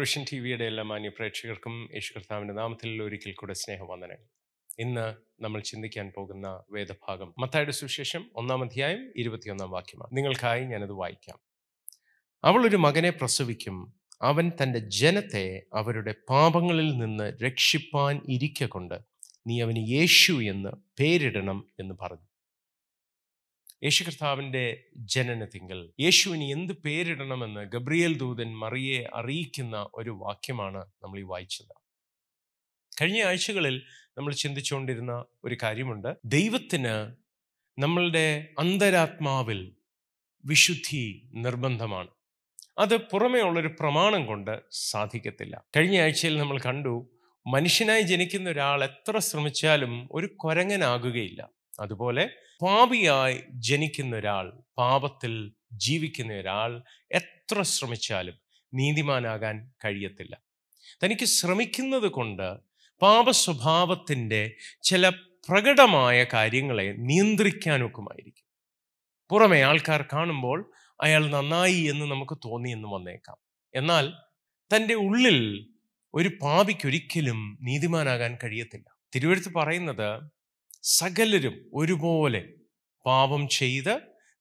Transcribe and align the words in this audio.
Salvation 0.00 0.24
T 0.32 0.38
വിയുടെ 0.38 0.64
എല്ലാ 0.64 0.82
മാന്യ 0.82 1.08
പ്രേക്ഷകർക്കും 1.08 1.88
യേശു 1.94 2.12
കർത്താവിന്റെ 2.16 2.54
നാമത്തിൽ 2.54 3.02
ഒരിക്കൽ 3.02 3.32
കൂടെ 3.32 3.52
സ്നേഹവന്ദനങ്ങൾ. 3.52 4.26
ഇന്ന് 4.78 5.14
നമ്മൾ 5.42 5.60
ചിന്തിക്കാൻ 5.60 6.12
പോകുന്ന 6.16 6.62
വേദഭാഗം 6.70 7.34
മത്തായുടെ 7.38 7.72
സുവിശേഷം 7.72 8.30
ഒന്നാം 8.34 8.62
അധ്യായം 8.62 9.12
ഇരുപത്തിയൊന്നാം 9.16 9.70
വാക്യമാണ്. 9.70 10.16
നിങ്ങൾക്കായി 10.16 10.64
ഞാനത് 10.64 10.92
വായിക്കാം. 10.92 11.38
അവൾ 12.44 12.66
ഒരു 12.66 12.76
മകനെ 12.76 13.10
പ്രസവിക്കും. 13.10 13.94
അവൻ 14.22 14.52
തന്റെ 14.62 14.78
ജനത്തെ 14.78 15.62
അവരുടെ 15.74 16.14
പാപങ്ങളിൽ 16.30 16.98
നിന്ന് 16.98 17.32
രക്ഷിപ്പാൻ 17.44 18.20
ഇരിക്കൊണ്ട് 18.28 18.94
നീ 19.46 19.62
അവന് 19.62 19.88
യേശു 19.88 20.32
എന്ന് 20.32 20.68
പേരിടണം 21.00 21.68
എന്ന് 21.80 21.94
പറഞ്ഞു. 22.02 22.29
യേശു 23.84 24.04
കർത്താവിന്റെ 24.04 24.82
ജനനത്തിങ്കൽ 24.96 25.92
യേശുവിന് 26.00 26.44
എന്ത് 26.44 26.72
പേരിടണമെന്ന് 26.72 27.60
ഗബ്രിയേൽ 27.60 28.16
ദൂതൻ 28.16 28.56
മറിയെ 28.56 29.04
അറിയിക്കുന്ന 29.14 29.88
ഒരു 29.94 30.10
വാക്യമാണ് 30.10 30.78
നമ്മൾ 30.78 31.18
ഈ 31.18 31.22
വായിച്ചത്. 31.22 31.74
കഴിഞ്ഞ 33.00 33.24
ആഴ്ചകളിൽ 33.24 33.82
നമ്മൾ 34.18 34.32
ചിന്തിച്ചുകൊണ്ടിരുന്ന 34.32 35.24
ഒരു 35.44 35.56
കാര്യമുണ്ട്. 35.62 36.16
ദൈവത്തിന് 36.24 37.14
നമ്മളുടെ 37.80 38.48
അന്തരാത്മാവിൽ 38.58 39.76
വിശുദ്ധി 40.44 41.30
നിർബന്ധമാണ്. 41.34 42.08
അത് 42.78 42.96
പുറമേ 42.96 43.40
ഉള്ളൊരു 43.40 43.68
പ്രമാണം 43.68 44.26
കൊണ്ട് 44.26 44.60
സാധിക്കത്തില്ല. 44.70 45.64
കഴിഞ്ഞ 45.76 46.00
ആഴ്ചയിൽ 46.00 46.38
നമ്മൾ 46.38 46.60
കണ്ടു 46.66 47.10
മനുഷ്യനായി 47.46 48.02
ജനിക്കുന്ന 48.02 48.50
ഒരാൾ 48.50 48.84
എത്ര 48.84 49.18
ശ്രമിച്ചാലും 49.18 50.08
ഒരു 50.12 50.28
കൊരങ്ങനാകുകയില്ല. 50.36 51.59
അതുപോലെ 51.80 52.30
പാപിയായി 52.62 53.40
ജനിക്കുന്ന 53.50 54.16
ഒരാൾ 54.16 54.52
പാപത്തിൽ 54.78 55.54
ജീവിക്കുന്ന 55.72 56.32
ഒരാൾ 56.32 56.82
എത്ര 57.12 57.62
ശ്രമിച്ചാലും 57.62 58.34
നീതിമാനാകാൻ 58.74 59.72
കഴിയത്തില്ല. 59.84 60.40
തനിക്ക് 61.04 61.24
ശ്രമിക്കുന്നത് 61.24 62.08
കൊണ്ട് 62.08 62.56
പാപ 63.02 63.30
സ്വഭാവത്തിന്റെ 63.30 64.54
ചില 64.82 65.08
പ്രകടമായ 65.48 66.26
കാര്യങ്ങളെ 66.32 66.94
നിയന്ത്രിക്കാനൊക്കുമായിരിക്കും. 66.98 68.46
പുറമെ 69.30 69.60
ആൾക്കാർ 69.60 70.04
കാണുമ്പോൾ 70.12 70.72
അയാൾ 71.00 71.30
നന്നായി 71.30 71.80
എന്ന് 71.82 72.06
നമുക്ക് 72.06 72.36
തോന്നിയെന്ന് 72.36 72.88
വന്നേക്കാം. 72.88 73.36
എന്നാൽ 73.74 74.12
തന്റെ 74.76 74.94
ഉള്ളിൽ 74.94 75.70
ഒരു 76.14 76.30
പാപിക്കൊരിക്കലും 76.42 77.58
നീതിമാനാകാൻ 77.62 78.38
കഴിയത്തില്ല. 78.44 78.96
തിരുവഴുത്ത് 79.14 79.54
പറയുന്നത് 79.54 80.39
സകലരും 80.84 81.68
ഒരുപോലെ 81.74 82.40
പാപം 83.06 83.48
ചെയ്ത് 83.48 83.94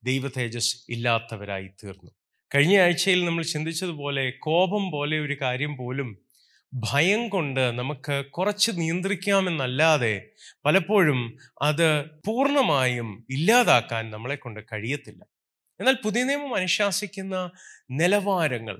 ദൈവ 0.03 0.27
തേജസ് 0.27 0.85
ഇല്ലാത്തവരായി 0.89 1.67
തീർന്നു 1.83 2.11
കഴിഞ്ഞ 2.51 2.79
ആഴ്ചയിൽ 2.79 3.25
നമ്മൾ 3.25 3.43
ചിന്തിച്ചതുപോലെ 3.43 4.31
കോപം 4.39 4.91
പോലെ 4.91 5.19
ഒരു 5.19 5.33
കാര്യം 5.41 5.77
പോലും 5.77 6.09
ഭയം 6.73 7.29
കൊണ്ട് 7.29 7.79
നമുക്ക് 7.79 8.25
കുറച്ച് 8.31 8.71
നിയന്ത്രിക്കാമെന്നല്ലാതെ 8.71 10.15
പലപ്പോഴും 10.65 11.19
അത് 11.61 11.87
പൂർണമായും 12.27 13.25
ഇല്ലാതാക്കാൻ 13.29 14.09
നമ്മളെ 14.09 14.35
കൊണ്ട് 14.35 14.59
കഴിയത്തില്ല. 14.73 15.21
എന്നാൽ 15.79 15.95
പുതിയ 16.03 16.23
നിയമം 16.23 16.55
അനുശാസിക്കുന്ന 16.55 17.35
നിലവാരങ്ങൾ 17.91 18.77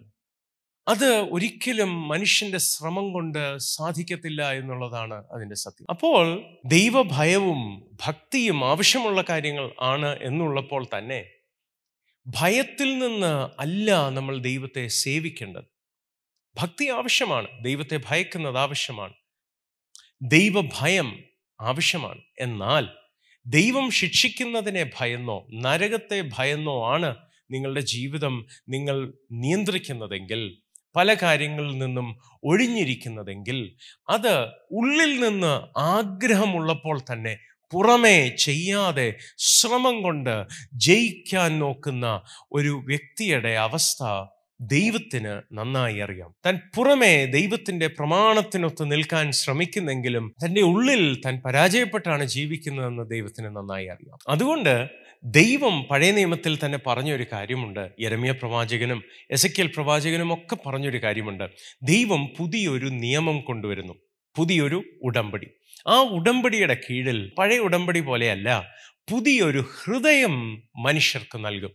അത് 0.89 1.19
ഒരിക്കലും 1.31 2.07
മനുഷ്യന്റെ 2.07 2.57
ശ്രമം 2.57 3.13
കൊണ്ട് 3.13 3.57
സാധിക്കത്തില്ല 3.57 4.51
എന്നുള്ളതാണ് 4.51 5.13
അതിന്റെ 5.13 5.55
സത്യം. 5.55 5.87
അപ്പോൾ 5.89 6.43
ദൈവഭയവും 6.65 7.89
ഭക്തിയും 8.07 8.65
ആവശ്യമുള്ള 8.65 9.23
കാര്യങ്ങൾ 9.29 9.73
ആണ് 9.81 10.19
എന്നുള്ളപ്പോൾ 10.21 10.87
തന്നെ 10.97 11.25
ഭയത്തിൽ 12.27 12.97
നിന്ന് 12.97 13.61
അല്ല 13.61 14.09
നമ്മൾ 14.09 14.37
ദൈവത്തെ 14.37 14.87
സേവിക്കേണ്ടത്. 14.87 15.63
ഭക്തി 16.55 16.89
ആവശ്യമാണ് 16.89 17.47
ദൈവത്തെ 17.63 17.99
ഭയക്കുന്നത് 18.09 18.57
ആവശ്യമാണ് 18.57 19.13
ദൈവഭയം 20.21 21.23
ആവശ്യമാണ്. 21.61 22.21
എന്നാൽ 22.39 22.87
ദൈവം 23.47 23.91
ശിക്ഷിക്കുന്നതിനെ 23.91 24.91
ഭയന്നോ 24.99 25.47
നരകത്തെ 25.53 26.29
ഭയന്നോ 26.37 26.87
ആണ് 26.93 27.15
നിങ്ങളുടെ 27.51 27.81
ജീവിതം 27.81 28.47
നിങ്ങൾ 28.69 29.13
നിയന്ത്രിക്കുന്നതെങ്കിൽ 29.31 30.61
പല 30.99 31.13
കാര്യങ്ങളിൽ 31.13 31.77
നിന്നും 31.77 32.17
ഒഴിഞ്ഞിരിക്കുന്നതെങ്കിൽ 32.43 33.75
അത് 34.09 34.47
ഉള്ളിൽ 34.71 35.19
നിന്ന് 35.19 35.79
ആഗ്രഹമുള്ളപ്പോൾ 35.79 36.99
തന്നെ 36.99 37.37
പുറമേ 37.73 38.27
ചെയ്യാതെ 38.27 39.15
ശ്രമം 39.37 40.01
കൊണ്ട് 40.01 40.43
ജയിക്കാൻ 40.73 41.59
നോക്കുന്ന 41.59 42.21
ഒരു 42.51 42.83
വ്യക്തിയുടെ 42.85 43.49
അവസ്ഥ 43.49 44.03
ദൈവത്തിന് 44.61 45.41
നന്നായി 45.53 45.97
അറിയാം. 45.97 46.35
തൻ 46.45 46.59
പുറമേ 46.75 47.25
ദൈവത്തിന്റെ 47.25 47.87
പ്രമാണത്തിനൊത്ത് 47.87 48.91
നിൽക്കാൻ 48.91 49.31
ശ്രമിക്കുന്നെങ്കിലും 49.31 50.35
തന്റെ 50.45 50.61
ഉള്ളിൽ 50.61 51.21
താൻ 51.25 51.41
പരാജയപ്പെട്ടാണ് 51.45 52.23
ജീവിക്കുന്നതെന്ന് 52.23 53.09
ദൈവത്തിന് 53.09 53.45
നന്നായി 53.45 53.85
അറിയാം. 53.85 54.17
അതുകൊണ്ട് 54.29 54.87
ദൈവം 55.23 55.83
പഴയ 55.83 56.11
നിയമത്തിൽ 56.11 56.57
തന്നെ 56.65 56.79
പറഞ്ഞൊരു 56.87 57.25
കാര്യമുണ്ട്. 57.31 57.89
യരമിയ 57.99 58.31
പ്രവാചകനും 58.31 59.03
എസക്കിയൽ 59.31 59.67
പ്രവാചകനും 59.67 60.33
ഒക്കെ 60.33 60.57
പറഞ്ഞൊരു 60.65 61.03
കാര്യമുണ്ട്. 61.03 61.43
ദൈവം 61.83 62.27
പുതിയൊരു 62.39 62.85
നിയമം 62.85 63.41
കൊണ്ടുവരുന്നു. 63.41 63.93
പുതിയൊരു 64.35 64.83
ഉടമ്പടി. 65.01 65.47
ആ 65.87 65.99
ഉടമ്പടിയുടെ 66.01 66.81
കീഴിൽ 66.89 67.33
പഴയ 67.37 67.57
ഉടമ്പടി 67.57 67.99
പോലെയല്ല 67.99 68.69
പുതിയൊരു 69.11 69.65
ഹൃദയം 69.83 70.63
മനുഷ്യർക്ക് 70.77 71.45
നൽകും. 71.45 71.71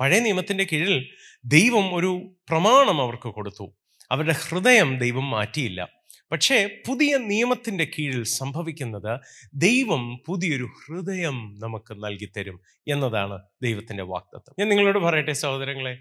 പഴയ 0.00 0.18
നിയമത്തിന്റെ 0.18 0.66
കീഴിൽ 0.72 1.08
ദൈവം 1.44 1.94
ഒരു 1.94 2.36
പ്രമാണം 2.48 3.00
അവർക്ക് 3.00 3.28
കൊടുത്തു. 3.28 3.76
അവരുടെ 4.10 4.32
ഹൃദയം 4.32 4.98
ദൈവം 4.98 5.30
മാറ്റിയില്ല. 5.30 5.88
പക്ഷേ 6.32 6.66
പുതിയ 6.86 7.16
നിയമത്തിന്റെ 7.16 7.84
കീഴിൽ 7.84 8.24
സംഭവിക്കുന്നത് 8.24 9.10
ദൈവം 9.54 10.16
പുതിയൊരു 10.26 10.66
ഹൃദയം 10.78 11.56
നമുക്ക് 11.58 11.94
നൽകിത്തരും 11.94 12.60
എന്നതാണ് 12.88 13.38
ദൈവത്തിന്റെ 13.62 14.02
വാക്തത്വം 14.02 14.54
ഞാൻ 14.58 14.68
നിങ്ങളോട് 14.68 14.98
പറയട്ടെ 14.98 15.32
സഹോദരങ്ങളെ 15.32 15.92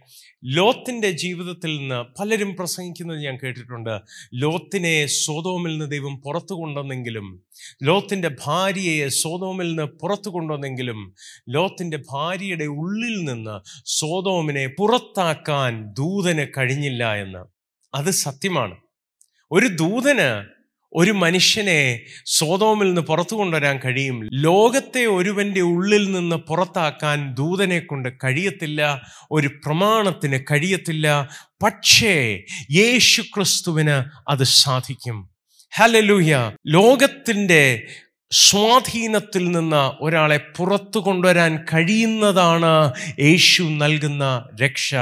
ലോത്തിന്റെ 0.44 1.12
ജീവിതത്തിൽ 1.12 1.78
നിന്ന് 1.78 2.03
പലരും 2.20 2.56
പ്രസംഗിക്കുന്നത് 2.56 3.20
ഞാൻ 3.20 3.38
കേട്ടിട്ടുണ്ട്. 3.44 3.94
ലോത്തിനെ 4.34 5.06
സോതോമിൽ 5.06 5.72
നിന്ന് 5.72 5.91
ദൈവം 5.91 6.22
പുറത്തു 6.22 6.53
കൊണ്ടുവന്നെങ്കിലും 6.53 7.28
ലോത്തിന്റെ 7.84 8.28
ഭാര്യയെ 8.46 9.08
സോതോമിൽ 9.08 9.68
നിന്ന് 9.68 9.86
പുറത്തു 10.02 10.30
കൊണ്ടുവന്നെങ്കിലും 10.30 11.02
ലോത്തിന്റെ 11.50 11.97
ഭാര്യയുടെ 12.12 12.66
ഉള്ളിൽ 12.66 13.24
നിന്ന് 13.24 13.58
സോതോമിനെ 14.00 14.68
പുറത്താക്കാൻ 14.80 15.91
ദൂതന് 15.91 16.47
കഴിഞ്ഞില്ല 16.58 17.14
എന്ന്. 17.16 17.44
അത് 17.94 18.12
സത്യമാണ്. 18.25 18.75
ഒരു 19.52 19.68
ദൂതന് 19.68 20.46
ഒരു 20.94 21.12
മനുഷ്യനെ 21.12 22.02
സ്വതോമിൽ 22.26 22.88
നിന്ന് 22.88 23.02
പുറത്തു 23.02 23.36
കൊണ്ടുവരാൻ 23.36 23.80
കഴിയും. 23.86 24.30
ലോകത്തെ 24.34 25.06
ഒരുവന്റെ 25.06 25.62
ഉള്ളിൽ 25.62 26.12
നിന്ന് 26.12 26.36
പുറത്താക്കാൻ 26.36 27.34
ദൂതനെ 27.34 27.80
കൊണ്ട് 27.80 28.10
കഴിയത്തില്ല 28.24 29.02
ഒരു 29.32 29.48
പ്രമാണത്തിന് 29.48 30.40
കഴിയത്തില്ല. 30.52 31.30
പക്ഷേ 31.64 32.44
യേശു 32.72 33.22
ക്രിസ്തുവിന് 33.22 34.30
അത് 34.30 34.44
സാധിക്കും. 34.44 35.30
ഹലലൂഹ്യ 35.76 36.52
ലോകത്തിന്റെ 36.68 37.88
സ്വാധീനത്തിൽ 38.32 39.52
നിന്ന് 39.52 40.04
ഒരാളെ 40.04 40.40
പുറത്തു 40.58 41.00
കൊണ്ടുവരാൻ 41.00 41.66
കഴിയുന്നതാണ് 41.74 42.94
യേശു 43.20 43.64
നൽകുന്ന 43.64 44.46
രക്ഷ. 44.62 44.96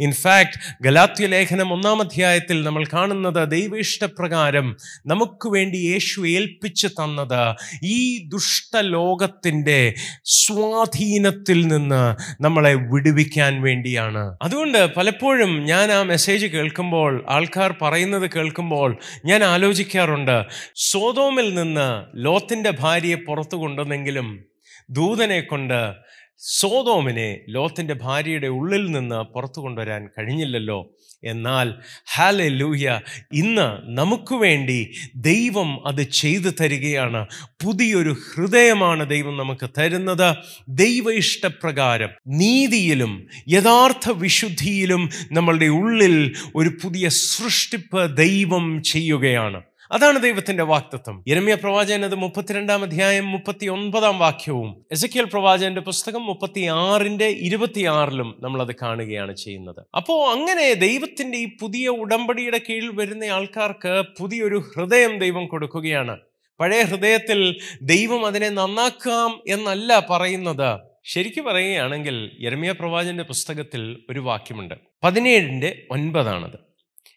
ഇൻഫാക്ട് 0.00 0.58
ഗലാത്യ 0.82 1.26
ലേഖനം 1.26 1.72
ഒന്നാം 1.72 2.00
അധ്യായത്തിൽ 2.00 2.62
നമ്മൾ 2.62 2.84
കാണുന്നത് 2.84 3.50
ദൈവേഷ്ടപ്രകാരം 3.50 4.76
നമുക്ക് 5.06 5.48
വേണ്ടി 5.48 5.76
യേശു 5.76 6.20
ഏൽപ്പിച്ചു 6.20 6.86
തന്നത് 6.86 7.56
ഈ 7.84 8.28
ദുഷ്ടലോകത്തിന്റെ 8.28 9.94
സ്വാധീനത്തിൽ 10.24 11.66
നിന്ന് 11.66 12.16
നമ്മളെ 12.42 12.74
വിടുവിക്കാൻ 12.74 13.62
വേണ്ടിയാണ്. 13.62 14.38
അതുകൊണ്ട് 14.42 14.94
പലപ്പോഴും 14.94 15.64
ഞാൻ 15.64 15.92
ആ 15.92 16.02
മെസ്സേജ് 16.02 16.46
കേൾക്കുമ്പോൾ 16.46 17.26
ആൾക്കാർ 17.28 17.74
പറയുന്നത് 17.82 18.30
കേൾക്കുമ്പോൾ 18.30 18.98
ഞാൻ 19.24 19.44
ആലോചിക്കാറുണ്ട് 19.44 20.42
സോതോമിൽ 20.76 21.54
നിന്ന് 21.54 21.88
ലോത്തിന്റെ 22.24 22.70
ഭാര്യയെ 22.70 23.14
പുറത്തു 23.14 23.56
കൊണ്ടുവന്നെങ്കിലും 23.56 24.44
ദൂതനെ 24.90 25.40
കൊണ്ട് 25.40 26.08
സോതോമിനെ 26.40 27.40
ലോത്തിന്റെ 27.48 27.94
ഭാര്യയുടെ 27.94 28.46
ഉള്ളിൽ 28.46 28.90
നിന്ന് 28.90 29.34
പുറത്തു 29.34 29.60
കൊണ്ടുവരാൻ 29.60 30.08
കഴിഞ്ഞില്ലല്ലോ. 30.18 30.94
എന്നാൽ 31.24 31.74
ഹാലെ 32.14 32.48
ലൂഹ്യ 32.48 33.00
ഇന്ന് 33.32 33.96
നമുക്ക് 33.96 34.34
വേണ്ടി 34.34 34.90
ദൈവം 35.16 35.86
അത് 35.86 36.02
ചെയ്തു 36.02 36.50
തരികയാണ്. 36.60 37.26
പുതിയൊരു 37.64 38.16
ഹൃദയമാണ് 38.34 39.10
ദൈവം 39.10 39.36
നമുക്ക് 39.36 39.70
തരുന്നത്. 39.78 40.36
ദൈവ 40.68 41.10
ഇഷ്ടപ്രകാരം 41.10 42.08
നീതിയിലും 42.26 43.26
യഥാർത്ഥ 43.48 44.10
വിശുദ്ധിയിലും 44.10 45.10
നമ്മളുടെ 45.32 45.66
ഉള്ളിൽ 45.66 46.34
ഒരു 46.54 46.68
പുതിയ 46.68 47.08
സൃഷ്ടിപ്പ് 47.08 48.16
ദൈവം 48.16 48.82
ചെയ്യുകയാണ്. 48.82 49.62
അതാണ് 49.92 50.22
ദൈവത്തിന്റെ 50.22 50.62
വാക്തത്വം. 50.62 51.24
ഇരമ്യ 51.26 51.54
പ്രവാചകനത് 51.54 52.14
മുപ്പത്തിരണ്ടാം 52.14 52.82
അധ്യായം 52.82 53.28
മുപ്പത്തി 53.28 53.66
ഒൻപതാം 53.66 54.18
വാക്യവും 54.18 54.84
എസക്കിയൽ 54.92 55.24
പ്രവാചകന്റെ 55.24 55.80
പുസ്തകം 55.80 56.26
മുപ്പത്തി 56.26 56.60
ആറിന്റെ 56.60 57.26
ഇരുപത്തിയാറിലും 57.26 58.60
അത് 58.60 58.74
കാണുകയാണ് 58.82 59.36
ചെയ്യുന്നത്. 59.36 59.84
അപ്പോ 59.96 60.32
അങ്ങനെ 60.32 60.72
ദൈവത്തിന്റെ 60.72 61.38
ഈ 61.38 61.48
പുതിയ 61.60 61.88
ഉടമ്പടിയുടെ 61.88 62.60
കീഴിൽ 62.68 62.90
വരുന്ന 62.94 63.24
ആൾക്കാർക്ക് 63.24 64.02
പുതിയൊരു 64.20 64.62
ഹൃദയം 64.76 65.18
ദൈവം 65.18 65.46
കൊടുക്കുകയാണ്. 65.46 66.18
പഴയ 66.60 66.82
ഹൃദയത്തിൽ 66.82 67.56
ദൈവം 67.82 68.26
അതിനെ 68.26 68.48
നന്നാക്കാം 68.48 69.42
എന്നല്ല 69.48 70.06
പറയുന്നത്. 70.10 70.80
ശരിക്കും 71.04 71.44
പറയുകയാണെങ്കിൽ 71.44 72.30
യരമ്യ 72.40 72.72
പ്രവാചന്റെ 72.72 73.24
പുസ്തകത്തിൽ 73.24 74.02
ഒരു 74.10 74.20
വാക്യമുണ്ട്. 74.20 74.74
പതിനേഴിന്റെ 75.04 75.86
ഒൻപതാണത്. 75.90 76.67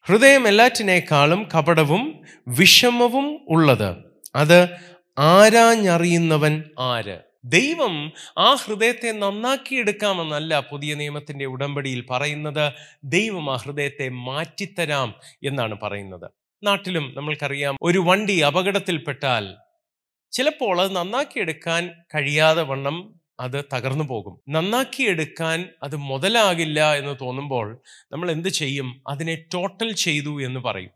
ഹൃദയം 0.03 0.47
എല്ലാറ്റിനേക്കാളും 0.47 1.47
കപടവും 1.57 2.21
വിഷമവും 2.47 3.45
ഉള്ളത്. 3.49 3.95
അത് 4.35 4.69
ആരാഞ്ഞറിയുന്നവൻ 5.19 6.63
ആര്? 6.79 7.19
ദൈവം 7.45 8.11
ആ 8.37 8.53
ഹൃദയത്തെ 8.53 9.11
നന്നാക്കിയെടുക്കാമെന്നല്ല 9.11 10.59
പുതിയ 10.59 10.93
നിയമത്തിന്റെ 10.93 11.45
ഉടമ്പടിയിൽ 11.45 12.05
പറയുന്നത്. 12.09 12.73
ദൈവം 13.03 13.53
ആ 13.53 13.55
ഹൃദയത്തെ 13.55 14.09
മാറ്റിത്തരാം 14.09 15.15
എന്നാണ് 15.43 15.77
പറയുന്നത്. 15.83 16.31
നാട്ടിലും 16.63 17.13
നമ്മൾക്കറിയാം 17.17 17.77
ഒരു 17.81 17.99
വണ്ടി 17.99 18.39
അപകടത്തിൽപ്പെട്ടാൽ 18.39 19.55
ചിലപ്പോൾ 20.31 20.81
അത് 20.81 20.95
നന്നാക്കിയെടുക്കാൻ 20.95 21.89
കഴിയാതെ 22.15 22.63
വണ്ണം 22.63 23.20
അത് 23.41 23.65
തകർന്നു 23.73 24.03
പോകും. 24.03 24.41
നന്നാക്കിയെടുക്കാൻ 24.49 25.69
അത് 25.83 25.95
മുതലാകില്ല 25.95 26.95
എന്ന് 26.95 27.15
തോന്നുമ്പോൾ 27.21 27.81
നമ്മൾ 28.11 28.31
എന്ത് 28.31 28.49
ചെയ്യും? 28.49 29.03
അതിനെ 29.09 29.35
ടോട്ടൽ 29.53 29.93
ചെയ്തു 29.93 30.41
എന്ന് 30.41 30.59
പറയും. 30.59 30.91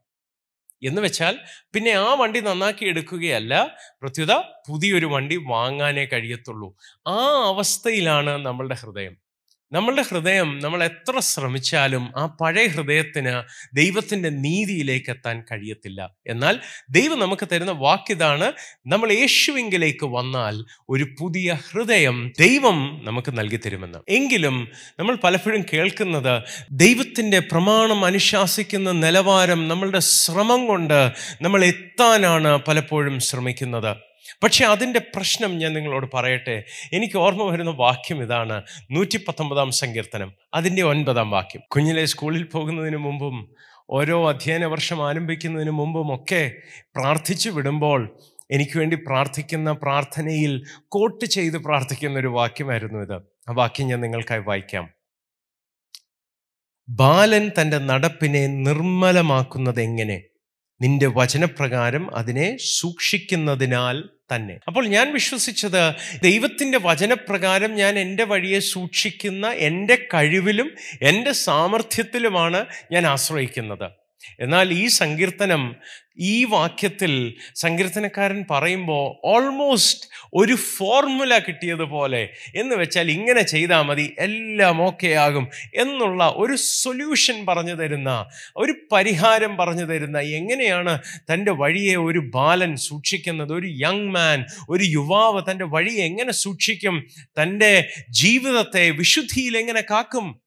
എന്ന് 0.83 1.01
വെച്ചാൽ 1.01 1.39
പിന്നെ 1.73 1.91
ആ 1.91 2.13
വണ്ടി 2.13 2.39
നന്നാക്കി 2.39 2.85
എടുക്കുകയല്ല 2.85 3.75
പ്രത്യുത 4.01 4.31
പുതിയൊരു 4.69 5.05
വണ്ടി 5.05 5.35
വാങ്ങാനേ 5.35 6.05
കഴിയത്തുള്ളൂ. 6.05 6.75
ആ 7.07 7.15
അവസ്ഥയിലാണ് 7.45 8.29
നമ്മളുടെ 8.29 8.75
ഹൃദയം. 8.75 9.24
നമ്മളുടെ 9.71 10.01
ഹൃദയം 10.01 10.59
നമ്മൾ 10.63 10.83
എത്ര 10.83 11.19
ശ്രമിച്ചാലും 11.19 12.13
ആ 12.17 12.37
പഴയ 12.41 12.65
ഹൃദയത്തിന് 12.67 13.43
ദൈവത്തിന്റെ 13.75 14.29
നീതിയിലേക്ക് 14.29 15.09
എത്താൻ 15.09 15.43
കഴിയത്തില്ല. 15.51 16.09
എന്നാൽ 16.27 16.59
ദൈവം 16.89 17.19
നമുക്ക് 17.19 17.47
തരുന്ന 17.51 17.71
വാക്കിതാണ് 17.71 18.53
നമ്മൾ 18.87 19.11
യേശുവിങ്കിലേക്ക് 19.11 20.05
വന്നാൽ 20.05 20.65
ഒരു 20.89 21.07
പുതിയ 21.19 21.53
ഹൃദയം 21.53 22.31
ദൈവം 22.39 23.01
നമുക്ക് 23.03 23.37
നൽകി 23.37 23.55
തരുമെന്ന്. 23.55 23.99
എങ്കിലും 24.09 24.67
നമ്മൾ 24.99 25.15
പലപ്പോഴും 25.15 25.65
കേൾക്കുന്നത് 25.73 26.43
ദൈവത്തിന്റെ 26.71 27.39
പ്രമാണം 27.39 28.05
അനുശാസിക്കുന്ന 28.05 28.91
നിലവാരം 28.91 29.67
നമ്മളുടെ 29.67 29.99
ശ്രമം 29.99 30.67
കൊണ്ട് 30.67 31.11
നമ്മൾ 31.41 31.65
എത്താനാണ് 31.65 32.57
പലപ്പോഴും 32.67 33.19
ശ്രമിക്കുന്നത്. 33.19 34.04
പക്ഷെ 34.43 34.65
അതിന്റെ 34.65 34.99
പ്രശ്നം 34.99 35.57
ഞാൻ 35.57 35.73
നിങ്ങളോട് 35.73 36.11
പറയട്ടെ. 36.13 36.63
എനിക്ക് 36.93 37.17
ഓർമ്മ 37.17 37.43
വരുന്ന 37.43 37.71
വാക്യം 37.71 38.23
ഇതാണ്. 38.23 38.63
നൂറ്റി 38.91 39.17
പത്തൊമ്പതാം 39.17 39.71
സങ്കീർത്തനം. 39.71 40.33
അതിന്റെ 40.53 40.81
ഒൻപതാം 40.81 41.31
വാക്യം. 41.31 41.61
കുഞ്ഞിലെ 41.67 42.05
സ്കൂളിൽ 42.05 42.43
പോകുന്നതിന് 42.43 42.97
മുമ്പും 42.97 43.55
ഓരോ 43.89 44.29
അധ്യയന 44.29 44.65
വർഷം 44.65 45.07
ആരംഭിക്കുന്നതിന് 45.07 45.71
മുമ്പും 45.71 46.15
ഒക്കെ 46.15 46.51
പ്രാർത്ഥിച്ചു 46.95 47.49
വിടുമ്പോൾ 47.49 48.19
എനിക്ക് 48.51 48.77
വേണ്ടി 48.77 48.95
പ്രാർത്ഥിക്കുന്ന 48.95 49.71
പ്രാർത്ഥനയിൽ 49.71 50.63
കോട്ട് 50.87 51.25
ചെയ്ത് 51.25 51.57
പ്രാർത്ഥിക്കുന്ന 51.57 52.19
ഒരു 52.19 52.27
വാക്യമായിരുന്നു 52.27 52.99
ഇത്. 52.99 53.13
ആ 53.13 53.51
വാക്യം 53.51 53.87
ഞാൻ 53.87 54.01
നിങ്ങൾക്കായി 54.01 54.39
വായിക്കാം. 54.39 54.89
ബാലൻ 56.89 57.51
തന്റെ 57.61 57.77
നടപ്പിനെ 57.77 58.47
നിർമ്മലമാക്കുന്നത് 58.47 59.81
എങ്ങനെ 59.81 60.21
നിന്റെ 60.81 61.07
വചനപ്രകാരം 61.07 62.17
അതിനെ 62.17 62.57
സൂക്ഷിക്കുന്നതിനാൽ 62.57 64.03
തന്നെ. 64.35 64.59
അപ്പോൾ 64.67 64.87
ഞാൻ 64.87 65.13
വിശ്വസിച്ചത് 65.13 65.95
ദൈവത്തിന്റെ 66.23 66.77
വചനപ്രകാരം 66.77 67.75
ഞാൻ 67.75 67.99
എന്റെ 67.99 68.23
വഴിയെ 68.23 68.59
സൂക്ഷിക്കുന്ന 68.59 69.47
എന്റെ 69.47 70.07
കഴിവിലും 70.13 70.75
എന്റെ 71.01 71.31
സാമർഥ്യത്തിലുമാണ് 71.31 72.65
ഞാൻ 72.91 73.07
ആശ്രയിക്കുന്നത്. 73.07 74.04
എന്നാൽ 74.39 74.73
ഈ 74.73 74.87
സങ്കീർത്തനം 74.87 75.75
ഈ 76.19 76.43
വാക്യത്തിൽ 76.43 77.33
സങ്കീർത്തനക്കാരൻ 77.55 78.45
പറയുമ്പോൾ 78.49 79.15
ഓൾമോസ്റ്റ് 79.23 80.07
ഒരു 80.33 80.55
ഫോർമുല 80.55 81.39
കിട്ടിയതുപോലെ 81.39 82.29
എന്ന് 82.55 82.75
വെച്ചാൽ 82.75 83.11
ഇങ്ങനെ 83.11 83.41
ചെയ്താൽ 83.41 83.81
മതി 83.81 84.15
എല്ലാം 84.17 84.81
ഓക്കെ 84.81 85.07
ആകും 85.07 85.47
എന്നുള്ള 85.75 86.33
ഒരു 86.37 86.55
സൊല്യൂഷൻ 86.55 87.45
പറഞ്ഞു 87.45 87.75
തരുന്ന 87.75 88.25
ഒരു 88.57 88.75
പരിഹാരം 88.91 89.57
പറഞ്ഞു 89.57 89.83
തരുന്ന 89.83 90.19
എങ്ങനെയാണ് 90.19 90.99
തന്റെ 91.33 91.51
വഴിയെ 91.51 91.95
ഒരു 91.95 92.19
ബാലൻ 92.19 92.75
സൂക്ഷിക്കുന്നത് 92.75 93.53
ഒരു 93.53 93.67
യങ് 93.67 94.09
മാൻ 94.09 94.45
ഒരു 94.69 94.83
യുവാവ് 94.83 95.51
തന്റെ 95.51 95.65
വഴിയെ 95.65 96.05
എങ്ങനെ 96.05 96.31
സൂക്ഷിക്കും 96.31 97.03
തന്റെ 97.41 97.89
ജീവിതത്തെ 98.09 98.89
വിശുദ്ധിയിൽ 98.91 99.57
എങ്ങനെ 99.57 99.81
കാക്കും? 99.81 100.44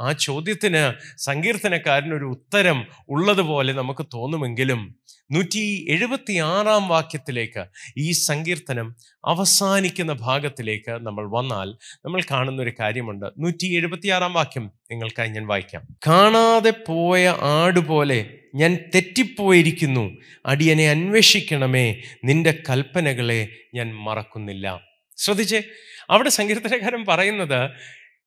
ആ 0.00 0.12
ചോദ്യത്തിന് 0.12 0.92
സങ്കീർത്തനക്കാരനൊരു 1.18 2.24
ഉത്തരം 2.24 2.86
ഉള്ളതുപോലെ 3.08 3.72
നമുക്ക് 3.72 4.06
തോന്നുമെങ്കിലും 4.14 5.00
നൂറ്റി 5.32 5.86
എഴുപത്തി 5.88 6.36
ആറാം 6.36 6.88
വാക്യത്തിലേക്ക് 6.88 7.64
ഈ 7.98 8.12
സങ്കീർത്തനം 8.12 8.96
അവസാനിക്കുന്ന 9.24 10.12
ഭാഗത്തിലേക്ക് 10.12 10.90
നമ്മൾ 10.90 11.38
വന്നാൽ 11.38 11.98
നമ്മൾ 12.04 12.22
കാണുന്ന 12.30 12.62
ഒരു 12.62 12.72
കാര്യമുണ്ട്. 12.80 13.26
നൂറ്റി 13.38 13.66
എഴുപത്തി 13.66 14.08
ആറാം 14.08 14.32
വാക്യം 14.32 14.70
നിങ്ങൾക്കായി 14.90 15.28
ഞാൻ 15.28 15.46
വായിക്കാം. 15.46 15.82
കാണാതെ 16.06 16.72
പോയ 16.88 17.28
ആടുപോലെ 17.28 18.38
ഞാൻ 18.54 18.78
തെറ്റിപ്പോയിരിക്കുന്നു. 18.94 20.16
അടിയനെ 20.46 20.90
അന്വേഷിക്കണമേ. 20.90 22.02
നിന്റെ 22.24 22.62
കൽപ്പനകളെ 22.70 23.48
ഞാൻ 23.74 23.94
മറക്കുന്നില്ല. 23.94 24.80
ശ്രദ്ധിച്ചേ. 25.16 25.62
അവിടെ 26.10 26.28
സങ്കീർത്തനകാരൻ 26.28 27.04
പറയുന്നത് 27.08 27.70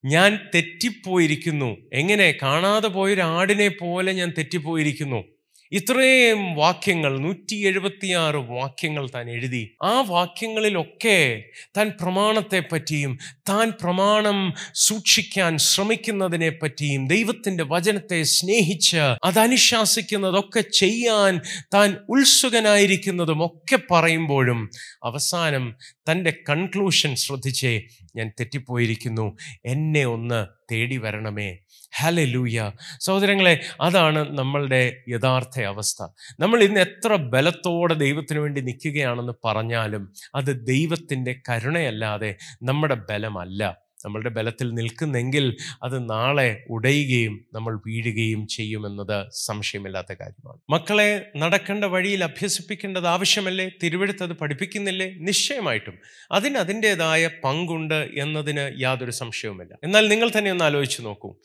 ഞാൻ 0.05 0.39
തെറ്റിപ്പോയിരിക്കുന്നു. 0.55 1.77
എങ്ങനെ? 1.93 2.37
കാണാതെ 2.43 2.87
പോയൊരു 2.87 3.21
ആടിനെ 3.21 3.67
പോലെ 3.67 4.11
ഞാൻ 4.11 4.33
തെറ്റിപ്പോയിരിക്കുന്നു. 4.37 5.23
ഇത്രയും 5.71 6.55
വാക്യങ്ങൾ 6.55 7.19
നൂറ്റി 7.19 7.55
എഴുപത്തിയാറ് 7.55 8.35
വാക്യങ്ങൾ 8.35 9.09
താൻ 9.15 9.29
എഴുതി. 9.29 9.75
ആ 9.83 10.01
വാക്യങ്ങളിലൊക്കെ 10.01 11.43
താൻ 11.77 11.91
പ്രമാണത്തെ 12.01 12.63
പറ്റിയും 12.71 13.19
താൻ 13.49 13.71
പ്രമാണം 13.81 14.53
സൂക്ഷിക്കാൻ 14.75 15.57
ശ്രമിക്കുന്നതിനെ 15.57 16.49
പറ്റിയും 16.49 17.07
ദൈവത്തിന്റെ 17.07 17.63
വചനത്തെ 17.63 18.23
സ്നേഹിച്ച് 18.23 18.97
അതനുശാസിക്കുന്നതൊക്കെ 19.23 20.61
ചെയ്യാൻ 20.61 21.39
താൻ 21.73 21.97
ഉത്സുകനായിരിക്കുന്നതും 22.09 23.45
ഒക്കെ 23.45 23.79
പറയുമ്പോഴും 23.91 24.69
അവസാനം 25.03 25.75
തന്റെ 26.11 26.33
കൺക്ലൂഷൻ 26.49 27.15
ശ്രദ്ധിച്ചേ 27.15 27.83
ഞാൻ 28.15 28.29
തെറ്റിപ്പോയിരിക്കുന്നു. 28.29 29.37
എന്നെ 29.65 30.05
ഒന്ന് 30.05 30.47
തേടി 30.71 30.97
വരണമേ. 30.97 31.57
ഹലെ 31.95 32.25
ലൂയ 32.25 32.71
സഹോദരങ്ങളെ 32.99 33.59
അതാണ് 33.81 34.37
നമ്മളുടെ 34.37 35.03
യഥാർത്ഥ 35.09 35.61
അവസ്ഥ. 35.61 36.07
നമ്മൾ 36.39 36.63
ഇന്ന് 36.63 36.79
എത്ര 36.79 37.15
ബലത്തോടെ 37.15 37.93
ദൈവത്തിന് 37.93 38.39
വേണ്ടി 38.39 38.61
നിൽക്കുകയാണെന്ന് 38.61 39.33
പറഞ്ഞാലും 39.45 40.13
അത് 40.35 40.65
ദൈവത്തിന്റെ 40.65 41.35
കരുണയല്ലാതെ 41.49 42.35
നമ്മുടെ 42.63 42.95
ബലമല്ല. 42.95 43.82
നമ്മളുടെ 44.05 44.29
ബലത്തിൽ 44.29 44.73
നിൽക്കുന്നെങ്കിൽ 44.73 45.57
അത് 45.83 46.09
നാളെ 46.09 46.63
ഉടയുകയും 46.69 47.45
നമ്മൾ 47.53 47.79
വീഴുകയും 47.87 48.47
ചെയ്യുമെന്നത് 48.47 49.25
സംശയമില്ലാത്ത 49.31 50.13
കാര്യമാണ്. 50.13 50.59
മക്കളെ 50.69 51.31
നടക്കേണ്ട 51.37 51.85
വഴിയിൽ 51.85 52.23
അഭ്യസിപ്പിക്കേണ്ടത് 52.23 53.07
ആവശ്യമല്ലേ? 53.07 53.69
തിരുവഴുത്തത് 53.83 54.33
പഠിപ്പിക്കുന്നില്ലേ? 54.33 55.13
നിശ്ചയമായിട്ടും. 55.17 55.99
അതിന് 56.31 56.57
അതിന്റെതായ 56.57 57.29
പങ്കുണ്ട് 57.43 58.09
എന്നതിന് 58.17 58.81
യാതൊരു 58.81 59.11
സംശയവുമില്ല. 59.11 59.77
എന്നാൽ 59.83 60.07
നിങ്ങൾ 60.07 60.31
തന്നെ 60.37 60.51
ഒന്ന് 60.51 60.65
ആലോചിച്ച് 60.65 61.05
നോക്കൂ. 61.05 61.35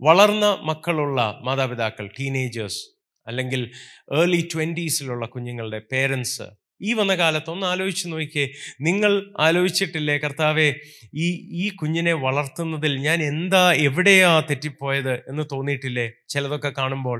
വളർന്ന 0.00 0.58
മക്കളുള്ള 0.62 1.40
മാതാപിതാക്കൾ 1.44 2.06
ടീനേജേഴ്സ് 2.20 2.84
അല്ലെങ്കിൽ 3.26 3.70
ഏർലി 4.16 4.48
ട്വന്റീസിലുള്ള 4.54 5.26
കുഞ്ഞുങ്ങളുടെ 5.26 5.82
പേരൻസ് 5.92 6.42
ഈ 6.80 6.92
വന്ന 6.92 7.14
കാലത്ത് 7.14 7.50
ഒന്ന് 7.50 7.66
ആലോചിച്ച് 7.66 8.08
നോക്കിയേ. 8.08 8.46
നിങ്ങൾ 8.80 9.12
ആലോചിച്ചിട്ടില്ലേ 9.38 10.18
കർത്താവെ 10.18 10.68
ഈ 11.14 11.26
ഈ 11.62 11.68
കുഞ്ഞിനെ 11.70 12.12
വളർത്തുന്നതിൽ 12.12 12.94
ഞാൻ 12.98 13.22
എന്താ 13.22 13.72
എവിടെയാ 13.72 14.40
തെറ്റിപ്പോയത് 14.40 15.14
എന്ന് 15.28 15.42
തോന്നിയിട്ടില്ലേ 15.52 16.10
ചിലതൊക്കെ 16.28 16.72
കാണുമ്പോൾ. 16.78 17.18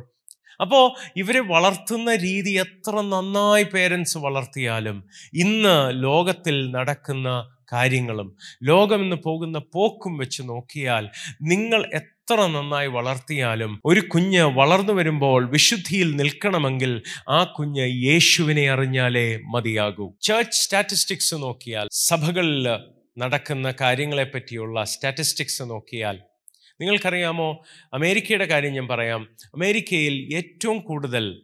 അപ്പോൾ 0.60 0.84
ഇവരെ 1.16 1.40
വളർത്തുന്ന 1.40 2.14
രീതി 2.16 2.50
എത്ര 2.58 3.00
നന്നായി 3.00 3.62
പേരൻസ് 3.64 4.18
വളർത്തിയാലും 4.18 4.96
ഇന്ന് 5.34 5.76
ലോകത്തിൽ 6.02 6.70
നടക്കുന്ന 6.70 7.28
കാര്യങ്ങളും 7.72 8.28
ലോകം 8.62 9.02
ഇന്ന് 9.02 9.16
പോകുന്ന 9.16 9.58
പോക്കും 9.74 10.16
വെച്ച് 10.16 10.42
നോക്കിയാൽ 10.42 11.04
നിങ്ങൾ 11.42 11.80
എത്ര 12.30 12.46
നന്നായി 12.46 12.86
വളർത്തിയാലും 12.86 13.80
ഒരു 13.84 14.00
കുഞ്ഞ് 14.00 14.42
വളർന്നു 14.42 14.92
വരുമ്പോൾ 14.92 15.50
വിശുദ്ധിയിൽ 15.50 16.08
നിൽക്കണമെങ്കിൽ 16.16 17.02
ആ 17.28 17.44
കുഞ്ഞ് 17.44 17.86
യേശുവിനെ 18.04 18.70
അറിഞ്ഞാലേ 18.70 19.40
മതിയാകൂ. 19.54 20.06
ചർച്ച് 20.22 20.58
സ്റ്റാറ്റിസ്റ്റിക്സ് 20.60 21.34
നോക്കിയാൽ 21.34 21.88
സഭകളിൽ 21.92 22.66
നടക്കുന്ന 23.18 23.74
കാര്യങ്ങളെ 23.80 24.26
പറ്റിയുള്ള 24.34 24.84
സ്റ്റാറ്റിസ്റ്റിക്സ് 24.84 25.62
നോക്കിയാൽ 25.62 26.18
നിങ്ങൾക്കറിയാമോ? 26.80 27.48
അമേരിക്കയുടെ 27.94 28.44
കാര്യം 28.44 28.72
ഞാൻ 28.72 28.88
പറയാം. 28.88 29.22
അമേരിക്കയിൽ 29.54 30.36
ഏറ്റവും 30.36 30.80
കൂടുതൽ 30.80 31.42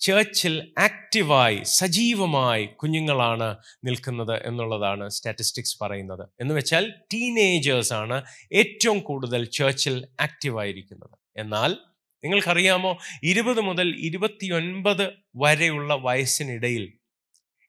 ചേർച്ചിൽ 0.00 0.54
ആക്റ്റീവായി 0.78 1.62
സജീവമായി 1.64 2.66
കുഞ്ഞുങ്ങളാണ് 2.66 3.56
നിൽക്കുന്നത് 3.84 4.46
എന്നുള്ളതാണ് 4.46 5.08
സ്റ്റാറ്റിസ്റ്റിക്സ് 5.08 5.76
പറയുന്നത്. 5.82 6.28
എന്ന് 6.40 6.54
വെച്ചാൽ 6.54 6.90
ടീനേജേഴ്സാണ് 7.14 8.22
ഏറ്റവും 8.52 9.00
കൂടുതൽ 9.00 9.44
ചേർച്ചിൽ 9.44 9.96
ആക്റ്റീവായിരിക്കുന്നത്. 10.20 11.16
എന്നാൽ 11.36 11.70
നിങ്ങൾക്കറിയാമോ 12.24 12.98
ഇരുപത് 13.22 13.60
മുതൽ 13.60 13.88
ഇരുപത്തിയൊൻപത് 13.98 15.04
വരെയുള്ള 15.36 15.94
വയസ്സിനിടയിൽ 15.94 16.86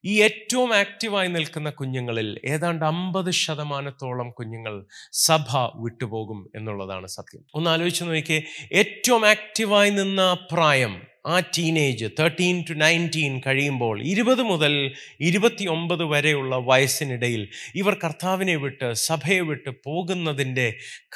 ഈ 0.04 0.12
ഏറ്റവും 0.22 0.74
ആക്റ്റീവായി 0.74 1.28
നിൽക്കുന്ന 1.28 1.70
കുഞ്ഞുങ്ങളിൽ 1.70 2.40
ഏതാണ്ട് 2.44 2.84
അമ്പത് 2.84 3.30
ശതമാനത്തോളം 3.30 4.30
കുഞ്ഞുങ്ങൾ 4.30 4.74
സഭ 5.12 5.48
വിട്ടുപോകും 5.84 6.50
എന്നുള്ളതാണ് 6.54 7.06
സത്യം. 7.06 7.42
ഒന്ന് 7.54 7.70
ആലോചിച്ച് 7.70 8.04
നോക്കിയേ 8.04 8.40
ഏറ്റവും 8.72 9.26
ആക്റ്റീവായി 9.26 9.90
നിന്ന 9.90 10.22
പ്രായം 10.52 10.94
ആ 11.24 11.40
ടീനേജ് 11.56 12.06
തേർട്ടീൻ 12.18 12.62
ടു 12.62 12.72
നയന്റീൻ 12.72 13.40
കഴിയുമ്പോൾ 13.40 14.02
ഇരുപത് 14.02 14.42
മുതൽ 14.42 14.72
ഇരുപത്തി 15.20 15.64
ഒമ്പത് 15.66 16.04
വരെയുള്ള 16.04 16.56
വയസ്സിനിടയിൽ 16.56 17.42
ഇവർ 17.74 17.94
കർത്താവിനെ 18.04 18.56
വിട്ട് 18.56 18.92
സഭയെ 19.02 19.40
വിട്ട് 19.40 19.70
പോകുന്നതിന്റെ 19.84 20.66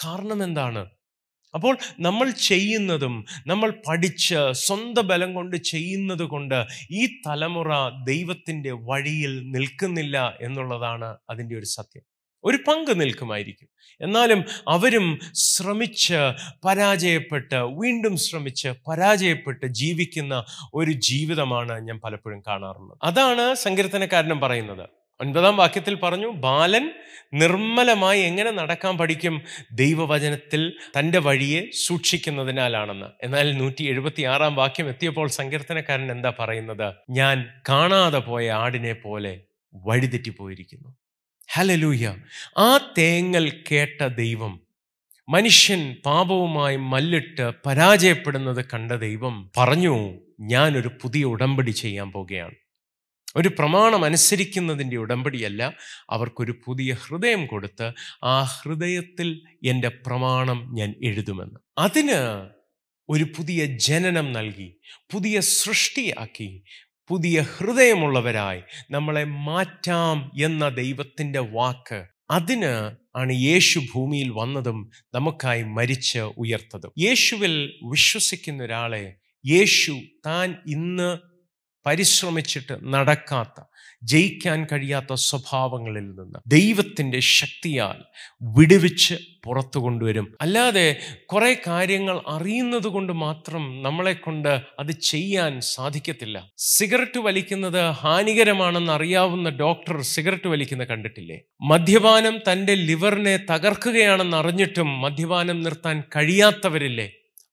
കാരണം 0.04 0.42
എന്താണ് 0.42 0.84
അപ്പോൾ 1.54 1.74
നമ്മൾ 1.98 2.30
ചെയ്യുന്നതും 2.48 3.14
നമ്മൾ 3.46 3.70
പഠിച്ച് 3.86 4.40
സ്വന്തം 4.52 5.06
ബലം 5.06 5.34
കൊണ്ട് 5.34 5.56
ചെയ്യുന്നത് 5.64 6.22
കൊണ്ട് 6.22 6.58
ഈ 6.90 7.06
തലമുറ 7.26 7.70
ദൈവത്തിന്റെ 8.02 8.72
വഴിയിൽ 8.90 9.50
നിൽക്കുന്നില്ല 9.50 10.36
എന്നുള്ളതാണ് 10.40 11.16
അതിന്റെ 11.30 11.56
ഒരു 11.56 11.64
സത്യം. 11.76 12.04
ഒരു 12.46 12.56
പങ്ക് 12.56 13.00
നിൽക്കുമായിരിക്കും. 13.00 13.68
എന്നാലും 14.00 14.44
അവരും 14.68 15.18
ശ്രമിച്ച് 15.32 16.14
പരാജയപ്പെട്ട് 16.64 17.54
വീണ്ടും 17.54 18.16
ശ്രമിച്ച് 18.16 18.68
പരാജയപ്പെട്ട് 18.68 19.66
ജീവിക്കുന്ന 19.66 20.44
ഒരു 20.74 20.90
ജീവിതമാണ് 20.90 21.80
ഞാൻ 21.80 22.00
പലപ്പോഴും 22.04 22.40
കാണാറുള്ളത്. 22.40 22.98
അതാണ് 23.02 23.54
സങ്കീർത്തനക്കാരനും 23.54 24.40
പറയുന്നത്. 24.40 24.88
ഒൻപതാം 25.20 25.56
വാക്യത്തിൽ 25.56 25.94
പറഞ്ഞു 25.94 26.26
ബാലൻ 26.26 26.90
നിർമ്മലമായി 27.34 28.20
എങ്ങനെ 28.20 28.50
നടക്കാൻ 28.50 28.98
പഠിക്കും? 28.98 29.42
ദൈവവചനത്തിൽ 29.72 30.72
തന്റെ 30.98 31.18
വഴിയെ 31.18 31.62
സൂക്ഷിക്കുന്നതിനാലാണെന്ന്. 31.86 33.06
എന്നാൽ 33.22 33.56
നൂറ്റി 33.56 33.84
എഴുപത്തി 33.84 34.22
ആറാം 34.22 34.56
വാക്യം 34.56 34.88
എത്തിയപ്പോൾ 34.88 35.28
സങ്കീർത്തനക്കാരൻ 35.28 36.12
എന്താ 36.12 36.32
പറയുന്നത്? 36.38 36.94
ഞാൻ 37.10 37.46
കാണാതെ 37.68 38.18
പോയ 38.18 38.50
ആടിനെ 38.50 38.92
പോലെ 38.92 39.40
വഴിതെറ്റിപ്പോയിരിക്കുന്നു 39.74 40.96
ഹലലൂയ 41.48 42.04
ആ 42.58 42.70
തേങ്ങൽ 42.98 43.62
കേട്ട 43.70 44.06
ദൈവം 44.16 44.54
മനുഷ്യൻ 45.28 45.96
പാപവുമായി 46.06 46.76
മല്ലിട്ട് 46.90 47.52
പരാജയപ്പെടുന്നത് 47.66 48.64
കണ്ട 48.74 48.92
ദൈവം 48.98 49.50
പറഞ്ഞു 49.58 49.94
ഞാനൊരു 50.46 50.90
പുതിയ 51.02 51.24
ഉടമ്പടി 51.24 51.70
ചെയ്യാൻ 51.76 52.12
പോകുകയാണ് 52.12 52.56
ഒരു 53.36 53.48
പ്രമാണം 53.48 54.04
അനുസരിക്കുന്നതിന്റെ 54.04 54.96
ഉടമ്പടിയല്ല 54.96 55.62
അവർക്കൊരു 56.10 56.60
പുതിയ 56.66 56.94
ഹൃദയം 56.94 57.46
കൊടുത്ത് 57.46 57.88
ആ 58.24 58.42
ഹൃദയത്തിൽ 58.54 59.28
എന്റെ 59.64 59.88
പ്രമാണം 60.06 60.74
ഞാൻ 60.74 60.94
എഴുതുമെന്ന്. 61.04 61.58
അതിന് 61.78 62.20
ഒരു 63.08 63.24
പുതിയ 63.36 63.64
ജനനം 63.80 64.32
നൽകി 64.32 64.68
പുതിയ 65.12 65.40
സൃഷ്ടിയാക്കി 65.56 66.48
പുതിയ 67.08 67.40
ഹൃദയമുള്ളവരായി 67.40 68.62
നമ്മളെ 68.90 69.24
മാറ്റാം 69.24 70.30
എന്ന 70.38 70.68
ദൈവത്തിന്റെ 70.68 71.38
വാക്ക് 71.38 72.04
അതിന് 72.30 72.74
ആണ് 73.16 73.32
യേശു 73.32 73.78
ഭൂമിയിൽ 73.94 74.28
വന്നതും 74.30 74.90
നമുക്കായി 75.14 75.62
മരിച്ച് 75.62 76.18
ഉയർത്തതും. 76.18 76.92
യേശുവിൽ 76.98 77.54
വിശ്വസിക്കുന്ന 77.90 78.62
ഒരാളെ 78.62 79.04
യേശു 79.44 79.92
താൻ 80.26 80.54
ഇന്ന് 80.66 81.18
പരിശ്രമിച്ചിട്ട് 81.86 82.78
നടക്കാത്ത 82.84 83.60
ജയിക്കാൻ 84.02 84.66
കഴിയാത്ത 84.72 85.14
സ്വഭാവങ്ങളിൽ 85.14 86.06
നിന്ന് 86.10 86.38
ദൈവത്തിന്റെ 86.46 87.20
ശക്തിയാൽ 87.20 87.98
വിടുവിച്ച് 88.42 89.14
പുറത്തു 89.46 89.78
കൊണ്ടുവരും. 89.78 90.26
അല്ലാതെ 90.40 90.86
കുറെ 91.26 91.62
കാര്യങ്ങൾ 91.66 92.20
അറിയുന്നത് 92.28 92.88
കൊണ്ട് 92.88 93.12
മാത്രം 93.12 93.82
നമ്മളെ 93.82 94.12
കൊണ്ട് 94.12 94.52
അത് 94.78 94.92
ചെയ്യാൻ 94.92 95.60
സാധിക്കത്തില്ല. 95.60 96.36
സിഗരറ്റ് 96.58 97.18
വലിക്കുന്നത് 97.18 97.82
ഹാനികരമാണെന്ന് 97.90 98.92
അറിയാവുന്ന 98.92 99.50
ഡോക്ടർ 99.50 100.00
സിഗരറ്റ് 100.00 100.48
വലിക്കുന്ന 100.48 100.84
കണ്ടിട്ടില്ലേ? 100.84 101.38
മദ്യപാനം 101.60 102.38
തന്റെ 102.52 102.74
ലിവറിനെ 102.74 103.36
തകർക്കുകയാണെന്ന് 103.50 104.36
അറിഞ്ഞിട്ടും 104.36 105.00
മദ്യപാനം 105.00 105.62
നിർത്താൻ 105.62 106.02
കഴിയാത്തവരില്ലേ? 106.16 107.08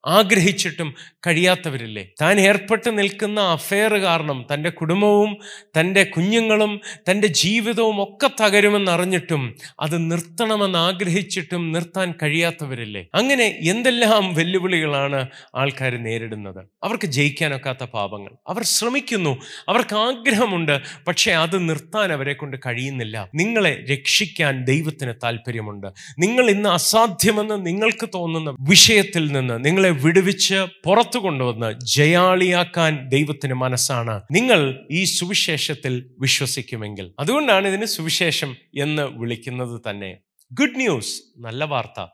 ആഗ്രഹിച്ചിട്ടും 0.06 0.94
കഴിയാത്തവരില്ലേ? 1.26 2.08
താൻ 2.20 2.40
ഏർപ്പെട്ട് 2.40 2.98
നിൽക്കുന്ന 2.98 3.40
അഫെയർ 3.40 3.94
കാരണം 3.94 4.46
തന്റെ 4.54 4.70
കുടുംബവും 4.70 5.36
തന്റെ 5.80 6.04
കുഞ്ഞുങ്ങളും 6.04 6.80
തന്റെ 7.10 7.26
ജീവിതവും 7.26 8.02
ഒക്കെ 8.02 8.30
തകരുമെന്നറിഞ്ഞിട്ടും 8.44 9.56
അത് 9.80 10.10
നിർത്തണമെന്ന് 10.10 10.78
ആഗ്രഹിച്ചിട്ടും 10.78 11.72
നിർത്താൻ 11.72 12.14
കഴിയാത്തവരില്ലേ? 12.22 13.06
അങ്ങനെ 13.14 13.58
എന്തെല്ലാം 13.60 14.34
വെല്ലുവിളികളാണ് 14.34 15.28
ആൾക്കാർ 15.54 16.02
നേരിടുന്നത്? 16.02 16.64
അവർക്ക് 16.82 17.06
ജയിക്കാനൊക്കാത്ത 17.06 17.84
പാപങ്ങൾ. 17.84 18.30
അവർ 18.48 18.62
ശ്രമിക്കുന്നു. 18.62 19.38
അവർക്ക് 19.68 19.96
ആഗ്രഹമുണ്ട്. 19.96 20.80
പക്ഷേ 21.08 21.32
അത് 21.32 21.68
നിർത്താൻ 21.68 22.12
അവരെ 22.12 22.32
കൊണ്ട് 22.32 22.56
കഴിയുന്നില്ല. 22.66 23.28
നിങ്ങളെ 23.34 23.84
രക്ഷിക്കാൻ 23.92 24.64
ദൈവത്തിന് 24.64 25.12
താല്പര്യമുണ്ട് 25.24 25.86
നിങ്ങൾ 26.18 26.50
ഇന്ന് 26.50 26.68
അസാധ്യമെന്ന് 26.68 27.66
നിങ്ങൾക്ക് 27.66 28.08
തോന്നുന്ന 28.14 28.56
വിഷയത്തിൽ 28.60 29.32
നിന്ന് 29.32 29.64
നിങ്ങളെ 29.64 29.93
വിടുവിച്ച് 30.02 30.66
പുറത്തു 30.84 31.18
കൊണ്ടുവന്ന് 31.18 31.86
ജയാളിയാക്കാൻ 31.86 33.08
ദൈവത്തിന് 33.08 33.54
മനസ്സാണ്. 33.54 34.22
നിങ്ങൾ 34.30 34.88
ഈ 34.90 35.04
സുവിശേഷത്തിൽ 35.04 36.10
വിശ്വസിക്കുമെങ്കിൽ. 36.18 37.12
അതുകൊണ്ടാണ് 37.18 37.68
ഇതിന് 37.68 37.84
സുവിശേഷം 37.84 38.56
എന്ന് 38.78 39.02
വിളിക്കുന്നത് 39.02 39.80
തന്നെ. 39.90 40.16
ഗുഡ് 40.52 40.76
ന്യൂസ് 40.76 41.20
നല്ല 41.38 41.64
വാർത്ത. 41.64 42.06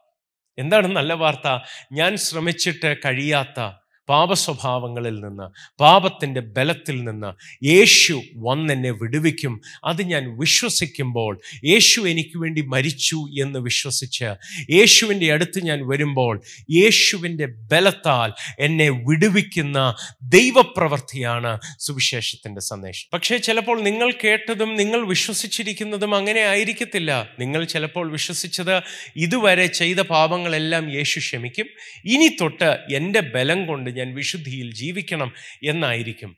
എന്താണ് 0.58 0.96
നല്ല 0.96 1.12
വാർത്ത? 1.12 1.58
ഞാൻ 1.92 2.16
ശ്രമിച്ചിട്ട് 2.16 2.96
കഴിയാത്ത 3.04 3.79
പാപസ്വഭാവങ്ങളിൽ 4.10 5.20
നിന്ന് 5.20 5.46
പാപത്തിന്റെ 5.80 6.40
ബലത്തിൽ 6.40 7.04
നിന്ന് 7.04 7.30
യേശു 7.64 8.22
വന്നെന്നെ 8.36 8.90
വിടുവിക്കും. 8.90 9.60
അത് 9.84 10.02
ഞാൻ 10.02 10.38
വിശ്വസിക്കുമ്പോൾ 10.38 11.40
യേശു 11.64 12.00
എനിക്ക് 12.00 12.38
വേണ്ടി 12.38 12.60
മരിച്ചു 12.60 13.16
എന്ന് 13.16 13.58
വിശ്വസിച്ച് 13.58 14.24
യേശുവിന്റെ 14.70 15.32
അടുത്ത് 15.32 15.64
ഞാൻ 15.64 15.88
വരുമ്പോൾ 15.88 16.42
യേശുവിന്റെ 16.70 17.46
ബലത്താൽ 17.46 18.32
എന്നെ 18.58 18.88
വിടുവിക്കുന്ന 18.88 19.94
ദൈവപ്രവൃത്തിയാണ് 20.22 21.60
സുവിശേഷത്തിന്റെ 21.78 22.60
സന്ദേശം. 22.60 23.08
പക്ഷേ 23.12 23.36
ചിലപ്പോൾ 23.38 23.80
നിങ്ങൾ 23.80 24.12
കേട്ടതും 24.24 24.76
നിങ്ങൾ 24.76 25.06
വിശ്വസിച്ചിരിക്കുന്നതും 25.06 26.14
അങ്ങനെ 26.14 26.40
ആയിരിക്കത്തില്ല. 26.40 27.10
നിങ്ങൾ 27.40 27.64
ചിലപ്പോൾ 27.64 28.12
വിശ്വസിച്ചത് 28.12 28.82
ഇതുവരെ 29.16 29.66
ചെയ്ത 29.66 29.96
പാപങ്ങളെല്ലാം 29.96 30.94
യേശു 30.94 31.18
ക്ഷമിക്കും. 31.18 31.66
ഇനി 32.04 32.36
തൊട്ട് 32.40 32.78
എന്റെ 32.94 33.20
ബലം 33.20 33.66
കൊണ്ട് 33.66 33.99
ഞാൻ 34.00 34.14
വിശുദ്ധിയിൽ 34.14 34.74
ജീവിക്കണം 34.74 35.32
എന്നായിരിക്കും. 35.64 36.36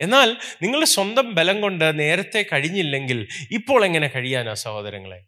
എന്നാൽ 0.00 0.36
നിങ്ങളുടെ 0.62 0.86
സ്വന്തം 0.86 1.34
ബലം 1.34 1.60
കൊണ്ട് 1.60 1.98
നേരത്തെ 1.98 2.46
കഴിഞ്ഞില്ലെങ്കിൽ 2.52 3.28
ഇപ്പോൾ 3.50 3.84
എങ്ങനെ 3.84 4.08
കഴിയാനാ 4.08 4.54
സഹോദരങ്ങളെ? 4.54 5.20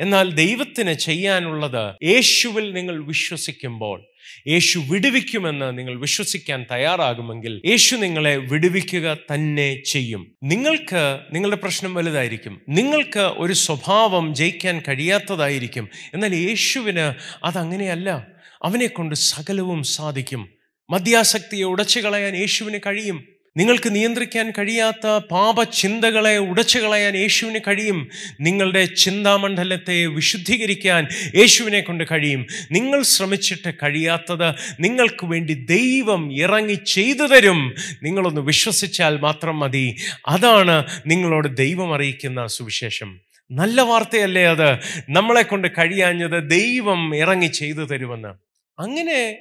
എന്നാൽ 0.00 0.34
ദൈവത്തിന് 0.34 0.92
ചെയ്യാനുള്ളത് 0.92 1.94
യേശുവിൽ 2.04 2.72
നിങ്ങൾ 2.72 3.04
വിശ്വസിക്കുമ്പോൾ 3.04 4.06
യേശു 4.48 4.78
വിടുവിക്കുമെന്ന് 4.78 5.78
നിങ്ങൾ 5.78 6.00
വിശ്വസിക്കാൻ 6.00 6.66
തയ്യാറാകുമെങ്കിൽ 6.70 7.62
യേശു 7.66 7.96
നിങ്ങളെ 7.96 8.36
വിടുവിക്കുക 8.36 9.18
തന്നെ 9.34 9.82
ചെയ്യും. 9.86 10.36
നിങ്ങൾക്ക് 10.42 11.20
നിങ്ങളുടെ 11.32 11.56
പ്രശ്നം 11.56 11.94
വലുതായിരിക്കും. 11.94 12.60
നിങ്ങൾക്ക് 12.68 13.20
ഒരു 13.20 13.52
സ്വഭാവം 13.52 14.34
ജയിക്കാൻ 14.34 14.82
കഴിയാത്തതായിരിക്കും. 14.88 15.88
എന്നാൽ 16.14 16.34
യേശുവിന് 16.34 17.14
അതങ്ങനെയല്ല. 17.44 18.26
അവനെ 18.62 18.86
കൊണ്ട് 18.86 19.14
സകലവും 19.14 19.82
സാധിക്കും. 19.82 20.59
മദ്യാസക്തിയെ 20.90 21.64
ഉടച്ചു 21.64 22.00
കളയാൻ 22.00 22.36
യേശുവിന് 22.36 22.78
കഴിയും. 22.86 23.24
നിങ്ങൾക്ക് 23.56 23.94
നിയന്ത്രിക്കാൻ 23.94 24.50
കഴിയാത്ത 24.50 25.18
പാപചിന്തകളെ 25.30 26.38
ഉടച്ചു 26.38 26.78
കളയാൻ 26.78 27.16
യേശുവിന് 27.16 27.58
കഴിയും. 27.58 28.08
നിങ്ങളുടെ 28.40 28.84
ചിന്താമണ്ഡലത്തെ 28.84 30.06
വിശുദ്ധീകരിക്കാൻ 30.06 31.08
യേശുവിനെ 31.36 31.80
കൊണ്ട് 31.80 32.04
കഴിയും. 32.10 32.46
നിങ്ങൾ 32.72 33.02
ശ്രമിച്ചിട്ട് 33.02 33.74
കഴിയാത്തത് 33.82 34.54
നിങ്ങൾക്ക് 34.80 35.26
വേണ്ടി 35.26 35.54
ദൈവം 35.54 36.40
ഇറങ്ങി 36.40 36.74
ചെയ്തു 36.74 37.26
തരും. 37.26 37.74
നിങ്ങളൊന്ന് 38.02 38.40
വിശ്വസിച്ചാൽ 38.40 39.18
മാത്രം 39.18 39.58
മതി. 39.58 39.96
അതാണ് 40.28 40.84
നിങ്ങളോട് 41.06 41.56
ദൈവം 41.56 41.94
അറിയിക്കുന്ന 41.94 42.46
സുവിശേഷം. 42.46 43.20
നല്ല 43.50 43.80
വാർത്തയല്ലേ 43.80 44.44
അത്? 44.44 44.78
നമ്മളെ 45.08 45.42
കൊണ്ട് 45.42 45.68
കഴിയാഞ്ഞത് 45.68 46.50
ദൈവം 46.50 47.16
ഇറങ്ങി 47.16 47.46
ചെയ്തു 47.46 47.84
തരുമെന്ന്. 47.84 48.28
അങ്ങനെ 48.80 49.38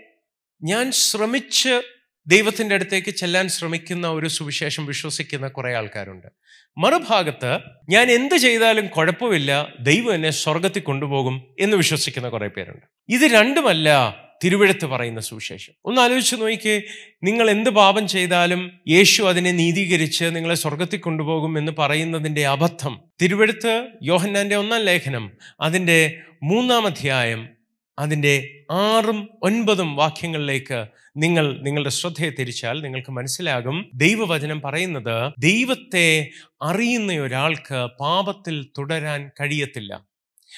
ഞാൻ 0.64 0.92
ശ്രമിച്ച് 0.92 1.82
ദൈവത്തിന്റെ 2.28 2.76
അടുത്തേക്ക് 2.76 3.10
ചെല്ലാൻ 3.10 3.48
ശ്രമിക്കുന്ന 3.48 4.08
ഒരു 4.08 4.28
സുവിശേഷം 4.28 4.86
വിശ്വസിക്കുന്ന 4.86 5.48
കുറേ 5.48 5.74
ആൾക്കാരുണ്ട്. 5.74 6.28
മറുഭാഗത്ത് 6.78 7.60
ഞാൻ 7.90 8.12
എന്ത് 8.12 8.36
ചെയ്താലും 8.36 8.88
കുഴപ്പമില്ല 8.88 9.74
ദൈവം 9.80 10.14
എന്നെ 10.14 10.30
സ്വർഗത്തിൽ 10.30 10.80
കൊണ്ടുപോകും 10.80 11.56
എന്ന് 11.60 11.78
വിശ്വസിക്കുന്ന 11.78 12.30
കുറേ 12.30 12.48
പേരുണ്ട്. 12.48 12.86
ഇത് 13.10 13.22
രണ്ടുമല്ല 13.22 14.18
തിരുവഴുത്ത് 14.44 14.86
പറയുന്ന 14.86 15.20
സുവിശേഷം. 15.20 15.74
ഒന്ന് 15.86 16.02
ആലോചിച്ച് 16.02 16.36
നോക്കിക്കേ 16.36 16.82
നിങ്ങൾ 17.24 17.50
എന്ത് 17.50 17.70
പാപം 17.70 18.08
ചെയ്താലും 18.08 18.80
യേശു 18.88 19.24
അതിനെ 19.24 19.52
നീതീകരിച്ച് 19.52 20.26
നിങ്ങളെ 20.26 20.56
സ്വർഗത്തിൽ 20.56 20.98
കൊണ്ടുപോകും 21.00 21.58
എന്ന് 21.58 21.72
പറയുന്നതിന്റെ 21.80 22.48
അബദ്ധം 22.48 23.02
തിരുവഴുത്ത് 23.22 23.88
യോഹന്നാന്റെ 24.04 24.56
ഒന്നാം 24.56 24.82
ലേഖനം 24.82 25.32
അതിന്റെ 25.62 26.22
മൂന്നാം 26.44 26.86
അധ്യായം 26.86 27.50
അതിന്റെ 28.00 28.66
ആറും 28.72 29.30
ഒൻപതും 29.44 29.96
വാക്യങ്ങളിലേക്ക് 29.96 30.80
നിങ്ങൾ 31.18 31.62
നിങ്ങളുടെ 31.64 31.90
ശ്രദ്ധയെ 31.90 32.30
തിരിച്ചാൽ 32.30 32.82
നിങ്ങൾക്ക് 32.82 33.12
മനസ്സിലാകും. 33.12 33.78
ദൈവവചനം 33.96 34.62
പറയുന്നത് 34.62 35.34
ദൈവത്തെ 35.40 36.30
അറിയുന്ന 36.62 37.14
ഒരാൾക്ക് 37.14 37.88
പാപത്തിൽ 38.00 38.72
തുടരാൻ 38.78 39.32
കഴിയത്തില്ല. 39.42 39.94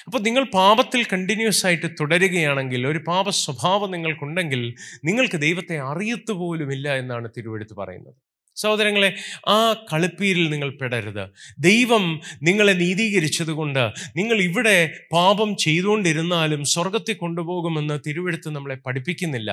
അപ്പോൾ 0.06 0.20
നിങ്ങൾ 0.20 0.44
പാപത്തിൽ 0.54 1.04
കണ്ടിന്യൂസ് 1.04 1.66
ആയിട്ട് 1.66 1.86
തുടരുകയാണെങ്കിൽ 2.00 2.86
ഒരു 2.86 3.00
പാപ 3.08 3.30
സ്വഭാവം 3.30 3.90
നിങ്ങൾക്കുണ്ടെങ്കിൽ 3.90 4.74
നിങ്ങൾക്ക് 5.04 5.36
ദൈവത്തെ 5.36 5.78
അറിയത്തു 5.78 6.32
പോലുമില്ല 6.32 6.96
എന്നാണ് 6.96 7.28
തിരുവെടുത്ത് 7.36 7.76
പറയുന്നത്. 7.76 8.16
സഹോദരങ്ങളെ 8.56 9.16
ആ 9.48 9.86
കളിപ്പീരിൽ 9.92 10.50
നിങ്ങൾ 10.50 10.78
പെടരുത്. 10.80 11.28
ദൈവം 11.58 12.20
നിങ്ങളെ 12.42 12.72
നീതീകരിച്ചതുകൊണ്ട് 12.72 13.92
നിങ്ങൾ 14.16 14.42
ഇവിടെ 14.42 14.94
പാപം 15.12 15.56
ചെയ്തുകൊണ്ടിരുന്നാലും 15.56 16.64
സ്വർഗത്തിൽ 16.64 17.14
കൊണ്ടുപോകുമെന്ന് 17.14 17.98
തിരുവെടുത്ത് 18.06 18.48
നമ്മളെ 18.48 18.74
പഠിപ്പിക്കുന്നില്ല. 18.74 19.50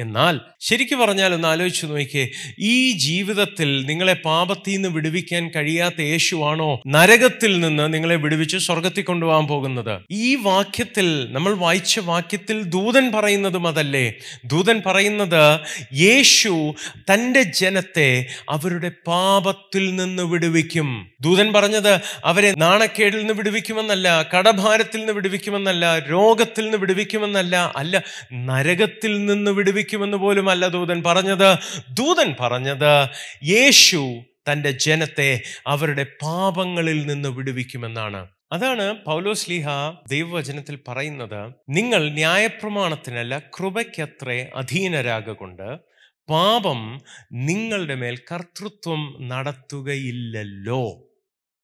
എന്നാൽ 0.00 0.40
ശരിക്കു 0.60 0.94
പറഞ്ഞാൽ 0.94 1.34
ഒന്ന് 1.34 1.48
ആലോചിച്ച് 1.48 1.86
നോക്കിയേ 1.86 2.30
ഈ 2.58 2.92
ജീവിതത്തിൽ 2.92 3.86
നിങ്ങളെ 3.86 4.12
പാപത്തിൽ 4.12 4.70
നിന്ന് 4.70 4.88
വിടുവിക്കാൻ 4.88 5.50
കഴിയാത്ത 5.56 6.00
യേശുവാണോ 6.00 6.80
നരകത്തിൽ 6.86 7.60
നിന്ന് 7.60 7.94
നിങ്ങളെ 7.94 8.16
വിടുവിച്ച് 8.16 8.56
സ്വർഗത്തിൽ 8.56 9.02
കൊണ്ടുപോകാൻ 9.02 9.46
പോകുന്നത്? 9.46 10.00
ഈ 10.10 10.34
വാക്യത്തിൽ 10.34 11.32
നമ്മൾ 11.32 11.54
വായിച്ച 11.54 11.98
വാക്യത്തിൽ 11.98 12.62
ദൂതൻ 12.62 13.12
പറയുന്നതും 13.12 13.68
അതല്ലേ. 13.68 14.14
ദൂതൻ 14.44 14.82
പറയുന്നത് 14.86 15.60
യേശു 15.94 16.74
തന്റെ 17.12 17.42
ജനത്തെ 17.42 18.26
അവരുടെ 18.50 18.90
പാപത്തിൽ 19.06 19.96
നിന്ന് 19.96 20.22
വിടുവിക്കും. 20.22 21.10
ദൂതൻ 21.20 21.52
പറഞ്ഞത് 21.52 22.00
അവരെ 22.24 22.54
നാണക്കേടിൽ 22.56 23.18
നിന്ന് 23.18 23.34
വിടുവിക്കുമെന്നല്ല 23.34 24.28
കടഭാരത്തിൽ 24.36 24.98
നിന്ന് 24.98 25.12
വിടുവിക്കുമെന്നല്ല 25.12 25.98
രോഗത്തിൽ 25.98 26.64
നിന്ന് 26.64 26.78
വിടുവിക്കുമെന്നല്ല 26.78 27.72
അല്ല 27.76 28.02
നരകത്തിൽ 28.32 29.26
നിന്ന് 29.26 29.50
വിടുവിക്കുമെന്ന് 29.50 29.89
പോലും 29.96 30.50
അല്ല 30.50 30.68
ദൂതൻ 30.68 31.02
പറഞ്ഞത്. 31.06 31.58
ദൂതൻ 31.92 32.34
പറഞ്ഞത് 32.40 33.08
യേശു 33.44 34.20
തന്റെ 34.52 34.70
ജനത്തെ 34.70 35.42
അവരുടെ 35.66 36.06
പാപങ്ങളിൽ 36.22 37.06
നിന്ന് 37.06 37.28
വിടുവിക്കുമെന്നാണ്. 37.28 38.28
അതാണ് 38.52 39.04
പൗലോസ് 39.04 39.50
ലീഹ 39.50 39.68
ദൈവവചനത്തിൽ 40.10 40.78
പറയുന്നത്. 40.88 41.54
നിങ്ങൾ 41.68 42.10
ന്യായപ്രമാണത്തിനല്ല 42.10 43.38
കൃപയ്ക്കത്രേ 43.38 44.50
അധീനരാകൊണ്ട് 44.56 45.90
പാപം 46.30 47.00
നിങ്ങളുടെ 47.32 47.94
മേൽ 47.94 48.18
കർത്തൃത്വം 48.32 49.16
നടത്തുകയില്ലല്ലോ. 49.20 51.08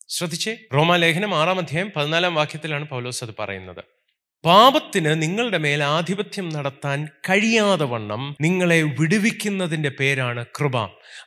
ശ്രദ്ധിച്ചേ. 0.09 0.57
റോമാലേഖനം 0.75 1.35
ആറാം 1.35 1.59
അധ്യായം 1.59 1.93
പതിനാലാം 1.97 2.35
വാക്യത്തിലാണ് 2.35 2.89
പൗലോസ് 2.89 3.25
അത് 3.25 3.31
പറയുന്നത്. 3.39 3.96
പാപത്തിന് 4.47 5.13
നിങ്ങളുടെ 5.23 5.59
മേൽ 5.59 5.83
ആധിപത്യം 5.83 6.49
നടത്താൻ 6.49 6.99
കഴിയാതെ 7.29 7.85
വണ്ണം 7.85 8.37
നിങ്ങളെ 8.41 8.83
വിടുവിക്കുന്നതിന്റെ 8.99 9.89
പേരാണ് 9.89 10.45
കൃപ. 10.59 10.77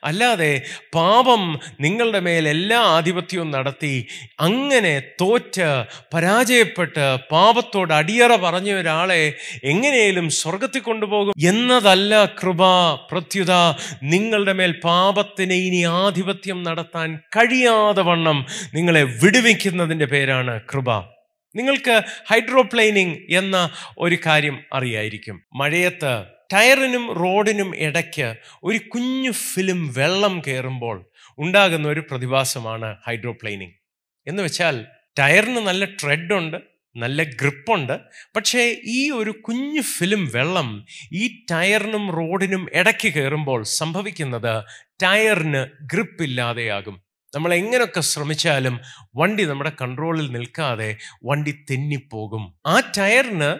അല്ലാതെ 0.04 0.50
പാപം 0.94 1.42
നിങ്ങളുടെ 1.80 2.20
മേൽ 2.20 2.48
എല്ലാ 2.48 2.78
ആധിപത്യവും 2.96 3.50
നടത്തി 3.50 3.92
അങ്ങനെ 4.40 4.92
തോറ്റ് 5.22 5.68
പരാജയപ്പെട്ട് 6.14 7.04
പാപത്തോട് 7.32 7.92
അടിയറ 7.92 8.36
പറഞ്ഞ 8.36 8.72
ഒരാളെ 8.72 9.22
എങ്ങനെയും 9.64 10.28
സ്വർഗത്തിൽ 10.30 10.82
കൊണ്ടുപോകും 10.82 11.34
എന്നതല്ല 11.42 12.24
കൃപ. 12.40 12.62
പ്രത്യുത 13.10 13.52
നിങ്ങളുടെ 14.02 14.52
മേൽ 14.52 14.72
പാപത്തിന് 14.84 15.58
ഇനി 15.66 15.84
ആധിപത്യം 16.02 16.62
നടത്താൻ 16.62 17.18
കഴിയാതെ 17.36 18.02
വണ്ണം 18.02 18.40
നിങ്ങളെ 18.74 19.04
വിടുവിക്കുന്നതിന്റെ 19.22 20.06
പേരാണ് 20.06 20.60
കൃപ. 20.72 20.90
നിങ്ങൾക്ക് 21.54 22.02
ഹൈഡ്രോപ്ലെയിനിങ് 22.26 23.16
എന്ന 23.30 23.70
ഒരു 23.98 24.18
കാര്യം 24.26 24.64
അറിയായിരിക്കും. 24.72 25.42
മഴയത്ത് 25.54 26.24
ടയറിനും 26.52 27.14
റോഡിനും 27.14 27.76
ഇടയ്ക്ക് 27.76 28.34
ഒരു 28.64 28.78
കുഞ്ഞു 28.78 29.30
ഫിലിം 29.30 29.88
വെള്ളം 29.88 30.42
കയറുമ്പോൾ 30.46 31.06
ഉണ്ടാകുന്ന 31.38 31.88
ഒരു 31.88 32.00
പ്രതിഭാസമാണ് 32.00 32.96
ഹൈഡ്രോപ്ലെയിനിങ്. 33.06 33.72
എന്ന് 34.26 34.42
വെച്ചാൽ 34.42 34.86
ടയറിന് 35.18 35.56
നല്ല 35.56 35.84
ട്രെഡുണ്ട് 35.84 36.56
നല്ല 36.96 37.22
ഗ്രിപ്പുണ്ട് 37.22 38.00
പക്ഷേ 38.36 38.80
ഈ 38.84 39.10
ഒരു 39.10 39.30
കുഞ്ഞു 39.30 39.80
ഫിലിം 39.80 40.30
വെള്ളം 40.34 40.84
ഈ 41.12 41.44
ടയറിനും 41.50 42.10
റോഡിനും 42.10 42.68
ഇടയ്ക്ക് 42.74 43.14
കയറുമ്പോൾ 43.14 43.62
സംഭവിക്കുന്നത് 43.62 44.64
ടയറിന് 45.02 45.66
ഗ്രിപ്പില്ലാതെയാകും 45.92 47.09
നമ്മൾ 47.34 47.54
എങ്ങനെയൊക്കെ 47.54 48.00
ശ്രമിച്ചാലും 48.00 48.80
വണ്ടി 49.16 49.44
നമ്മുടെ 49.44 49.72
കൺട്രോളിൽ 49.80 50.32
നിൽക്കാതെ 50.32 50.96
വണ്ടി 51.24 51.52
തെന്നിപ്പോകും. 51.70 52.54
ആ 52.66 52.80
ടയറിന് 52.98 53.50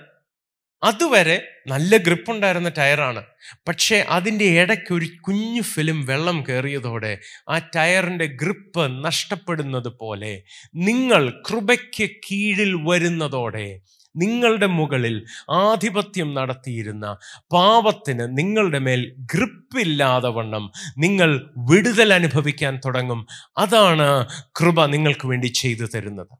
അതുവരെ 0.83 1.35
നല്ല 1.67 1.97
ഗ്രിപ്പ് 1.97 2.31
ഉണ്ടായിരുന്ന 2.31 2.69
ടയറാണ്. 2.69 3.23
പക്ഷേ 3.69 4.05
അതിന്റെ 4.09 4.45
ഇടയ്ക്ക് 4.45 4.93
ഒരു 4.95 5.07
കുഞ്ഞു 5.21 5.63
ഫിലിം 5.63 6.07
വെള്ളം 6.07 6.45
കയറിയതോടെ 6.49 7.19
ആ 7.49 7.59
ടയറിന്റെ 7.77 8.27
ഗ്രിപ്പ് 8.27 9.05
നഷ്ടപ്പെടുന്നത് 9.05 9.89
പോലെ 10.01 10.43
നിങ്ങൾ 10.75 11.31
കൃപയ്ക്ക് 11.49 12.11
കീഴിൽ 12.27 12.75
വരുന്നതോടെ 12.89 13.67
നിങ്ങളുടെ 14.17 14.67
മുകളിൽ 14.67 15.27
ആധിപത്യം 15.51 16.35
നടത്തിയിരുന്ന 16.35 17.17
പാപത്തിന് 17.53 18.39
നിങ്ങളുടെ 18.39 18.79
മേൽ 18.79 19.17
ഗ്രിപ്പില്ലാതെ 19.35 20.29
വണ്ണം 20.29 20.73
നിങ്ങൾ 20.99 21.51
വിടുതൽ 21.59 22.13
അനുഭവിക്കാൻ 22.13 22.81
തുടങ്ങും. 22.87 23.27
അതാണ് 23.59 24.27
കൃപ 24.61 24.87
നിങ്ങൾക്ക് 24.87 25.27
വേണ്ടി 25.29 25.47
ചെയ്തു 25.47 25.85
തരുന്നത്. 25.85 26.35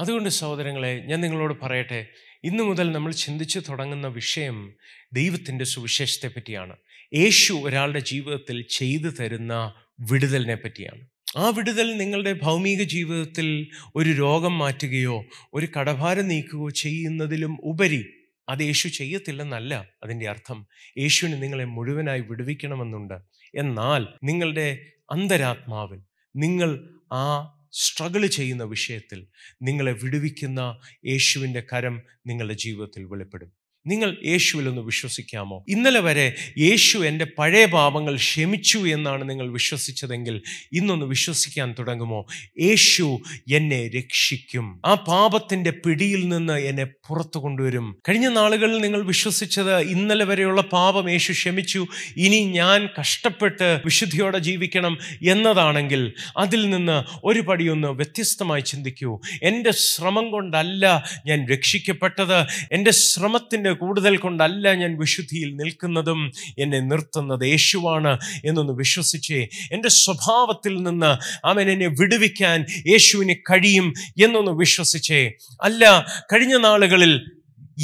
അതുകൊണ്ട് 0.00 0.28
സഹോദരങ്ങളെ 0.28 1.04
ഞാൻ 1.06 1.20
നിങ്ങളോട് 1.20 1.60
പറയട്ടെ 1.62 2.06
ഇന്നു 2.44 2.62
മുതൽ 2.62 2.92
നമ്മൾ 2.92 3.12
ചിന്തിച്ചു 3.12 3.58
തുടങ്ങുന്ന 3.58 4.06
വിഷയം 4.06 4.74
ദൈവത്തിന്റെ 5.12 5.64
സുവിശേഷത്തെ 5.64 6.28
പറ്റിയാണ് 6.28 6.76
യേശു 7.14 7.52
ഒരാളുടെ 7.52 8.00
ജീവിതത്തിൽ 8.00 8.66
ചെയ്തു 8.70 9.08
തരുന്ന 9.08 9.72
വിടുതലിനെ 10.10 10.54
പറ്റിയാണ് 10.54 11.04
ആ 11.36 11.48
വിടുതൽ 11.48 11.96
നിങ്ങളുടെ 11.96 12.32
ഭൗമിക 12.42 12.82
ജീവിതത്തിൽ 12.82 13.68
ഒരു 13.96 14.10
രോഗം 14.10 14.58
മാറ്റുകയോ 14.58 15.24
ഒരു 15.54 15.68
കടഭാരം 15.78 16.28
നീക്കുകയോ 16.28 16.70
ചെയ്യുന്നതിലും 16.70 17.58
ഉപരി 17.60 18.06
അത് 18.48 18.60
യേശു 18.60 18.88
ചെയ്യത്തില്ലെന്നല്ല 18.88 19.88
അതിന്റെ 20.02 20.28
അർത്ഥം. 20.28 20.66
യേശുവിന് 20.98 21.42
നിങ്ങളെ 21.42 21.64
മുഴുവനായി 21.64 22.20
വിടുവിക്കണമെന്നുണ്ട്. 22.20 23.14
എന്നാൽ 23.54 24.06
നിങ്ങളുടെ 24.24 24.86
അന്തരാത്മാവിൽ 25.12 26.00
നിങ്ങൾ 26.36 26.90
ആ 27.12 27.52
സ്ട്രഗിൾ 27.72 28.26
ചെയ്യുന്ന 28.26 28.64
വിഷയത്തിൽ 28.64 29.26
നിങ്ങളെ 29.62 29.92
വിടുവിക്കുന്ന 29.92 30.80
യേശുവിന്റെ 31.06 31.62
കരം 31.72 32.02
നിങ്ങളുടെ 32.26 32.54
ജീവിതത്തിൽ 32.54 33.04
വെളിപ്പെടും. 33.04 33.55
നിങ്ങൾ 33.86 34.16
യേശുവിലൊന്ന് 34.24 34.82
വിശ്വസിക്കാമോ? 34.82 35.64
ഇന്നലെ 35.68 36.00
വരെ 36.00 36.34
യേശു 36.58 36.98
എന്റെ 36.98 37.26
പഴയ 37.38 37.64
പാപങ്ങൾ 37.64 38.16
ക്ഷമിച്ചു 38.16 38.78
എന്നാണ് 38.78 39.30
നിങ്ങൾ 39.30 39.52
വിശ്വസിച്ചതെങ്കിൽ 39.52 40.42
ഇന്നൊന്ന് 40.72 41.06
വിശ്വസിക്കാൻ 41.06 41.74
തുടങ്ങുമോ? 41.78 42.26
യേശു 42.60 43.18
എന്നെ 43.52 43.88
രക്ഷിക്കും. 43.88 44.80
ആ 44.86 44.94
പാപത്തിന്റെ 44.94 45.70
പിടിയിൽ 45.70 46.28
നിന്ന് 46.28 46.52
എന്നെ 46.52 46.84
പുറത്തു 46.84 47.38
കൊണ്ടുവരും. 47.38 47.98
കഴിഞ്ഞ 48.08 48.28
നാളുകളിൽ 48.28 48.78
നിങ്ങൾ 48.80 49.02
വിശ്വസിച്ചത് 49.02 49.78
ഇന്നലെ 49.78 50.24
വരെയുള്ള 50.24 50.60
പാപം 50.60 51.10
യേശു 51.10 51.32
ക്ഷമിച്ചു 51.32 51.86
ഇനി 52.16 52.36
ഞാൻ 52.36 52.88
കഷ്ടപ്പെട്ട് 53.00 53.80
വിശുദ്ധിയോടെ 53.84 54.38
ജീവിക്കണം 54.38 54.98
എന്നതാണെങ്കിൽ 55.28 56.12
അതിൽ 56.36 56.70
നിന്ന് 56.70 57.20
ഒരു 57.24 57.40
പടിയൊന്ന് 57.40 57.88
വ്യത്യസ്തമായി 57.88 58.60
ചിന്തിക്കൂ. 58.60 59.20
എന്റെ 59.42 59.70
ശ്രമം 59.70 60.30
കൊണ്ടല്ല 60.30 61.04
ഞാൻ 61.26 61.48
രക്ഷിക്കപ്പെട്ടത്. 61.48 62.46
എന്റെ 62.72 62.90
ശ്രമത്തിന്റെ 62.90 63.75
കൂടുതൽ 63.76 64.16
കൊണ്ടല്ല 64.16 64.74
ഞാൻ 64.74 64.98
വിശുദ്ധിയിൽ 64.98 65.56
നിൽക്കുന്നതും 65.56 66.32
എന്നെ 66.58 66.80
നിർത്തുന്നത് 66.80 67.44
യേശുവാണ് 67.46 68.18
എന്നൊന്ന് 68.44 68.72
വിശ്വസിച്ചേ. 68.72 69.48
എന്റെ 69.72 69.88
സ്വഭാവത്തിൽ 69.88 70.82
നിന്ന് 70.82 71.12
അവൻ 71.46 71.70
എന്നെ 71.70 71.86
വിടുവിക്കാൻ 71.86 72.66
യേശുവിന് 72.86 73.34
കഴിയും 73.50 73.94
എന്നൊന്ന് 74.24 74.52
വിശ്വസിച്ചേ. 74.52 75.32
അല്ല 75.62 76.06
കഴിഞ്ഞ 76.32 76.56
നാളുകളിൽ 76.56 77.12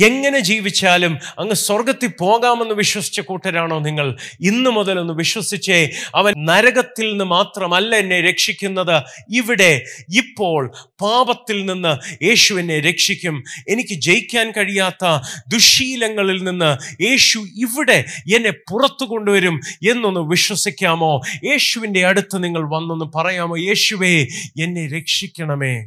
എങ്ങനെ 0.05 0.39
ജീവിച്ചാലും 0.39 1.19
അങ്ങ് 1.39 1.55
സ്വർഗത്തിൽ 1.55 2.11
പോകാമെന്ന് 2.21 2.75
വിശ്വസിച്ച 2.75 3.21
കൂട്ടരാണോ 3.21 3.79
നിങ്ങൾ? 3.79 4.17
ഇന്നു 4.41 4.71
മുതൽ 4.71 4.99
ഒന്ന് 4.99 5.15
വിശ്വസിച്ചേ 5.15 5.91
അവൻ 6.15 6.35
നരകത്തിൽ 6.39 7.11
നിന്ന് 7.11 7.25
മാത്രമല്ല 7.25 7.97
എന്നെ 7.97 8.21
രക്ഷിക്കുന്നത്. 8.21 9.03
ഇവിടെ 9.35 9.85
ഇപ്പോൾ 10.17 10.73
പാപത്തിൽ 11.01 11.67
നിന്ന് 11.67 12.25
യേശു 12.25 12.55
എന്നെ 12.55 12.81
രക്ഷിക്കും. 12.81 13.45
എനിക്ക് 13.69 13.95
ജയിക്കാൻ 13.95 14.51
കഴിയാത്ത 14.51 15.23
ദുശീലങ്ങളിൽ 15.49 16.45
നിന്ന് 16.45 17.03
യേശു 17.03 17.39
ഇവിടെ 17.39 18.05
എന്നെ 18.35 18.51
പുറത്തു 18.51 19.05
കൊണ്ടുവരും 19.05 19.61
എന്നൊന്ന് 19.91 20.21
വിശ്വസിക്കാമോ? 20.21 21.21
യേശുവിന്റെ 21.45 22.07
അടുത്ത് 22.07 22.45
നിങ്ങൾ 22.45 22.63
വന്നൊന്ന് 22.75 23.05
പറയാമോ? 23.15 23.57
യേശുവേ 23.57 24.27
എന്നെ 24.63 24.87
രക്ഷിക്കണമേ. 24.87 25.87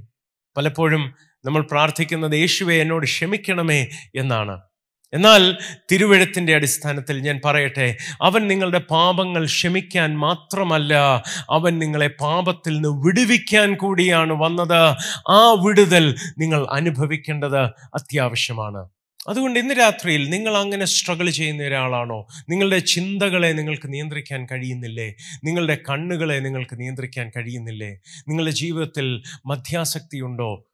പലപ്പോഴും 0.58 1.14
നമ്മൾ 1.46 1.62
പ്രാർത്ഥിക്കുന്നത് 1.62 2.36
യേശുവെ 2.36 2.76
എന്നോട് 2.76 3.06
ക്ഷമിക്കണമേ 3.06 3.88
എന്നാണ്. 4.16 4.62
എന്നാൽ 5.14 5.58
തിരുവഴുത്തിന്റെ 5.92 6.56
അടിസ്ഥാനത്തിൽ 6.56 7.20
ഞാൻ 7.20 7.42
പറയട്ടെ 7.46 7.98
അവൻ 8.22 8.48
നിങ്ങളുടെ 8.48 8.78
പാപങ്ങൾ 8.78 9.46
ക്ഷമിക്കാൻ 9.46 10.18
മാത്രമല്ല 10.18 11.24
അവൻ 11.52 11.80
നിങ്ങളെ 11.80 12.08
പാപത്തിൽ 12.08 12.74
നിന്ന് 12.76 12.90
വിടുവിക്കാൻ 12.90 13.76
കൂടിയാണ് 13.76 14.34
വന്നത്. 14.34 14.96
ആ 15.30 15.52
വിടുതൽ 15.66 16.16
നിങ്ങൾ 16.38 16.68
അനുഭവിക്കേണ്ടത് 16.72 17.60
അത്യാവശ്യമാണ്. 17.96 18.90
അതുകൊണ്ട് 19.28 19.60
ഇന്ന് 19.60 19.76
രാത്രിയിൽ 19.80 20.30
നിങ്ങൾ 20.30 20.58
അങ്ങനെ 20.58 20.86
സ്ട്രഗിൾ 20.86 21.30
ചെയ്യുന്ന 21.30 21.64
ഒരാളാണോ? 21.64 22.28
നിങ്ങളുടെ 22.50 22.80
ചിന്തകളെ 22.80 23.52
നിങ്ങൾക്ക് 23.52 23.94
നിയന്ത്രിക്കാൻ 23.94 24.48
കഴിയുന്നില്ലേ? 24.52 25.16
നിങ്ങളുടെ 25.44 25.78
കണ്ണുകളെ 25.90 26.40
നിങ്ങൾക്ക് 26.40 26.80
നിയന്ത്രിക്കാൻ 26.80 27.32
കഴിയുന്നില്ലേ? 27.38 27.90
നിങ്ങളുടെ 28.28 28.52
ജീവിതത്തിൽ 28.52 29.24
മധ്യാസക്തിയുണ്ടോ? 29.46 30.66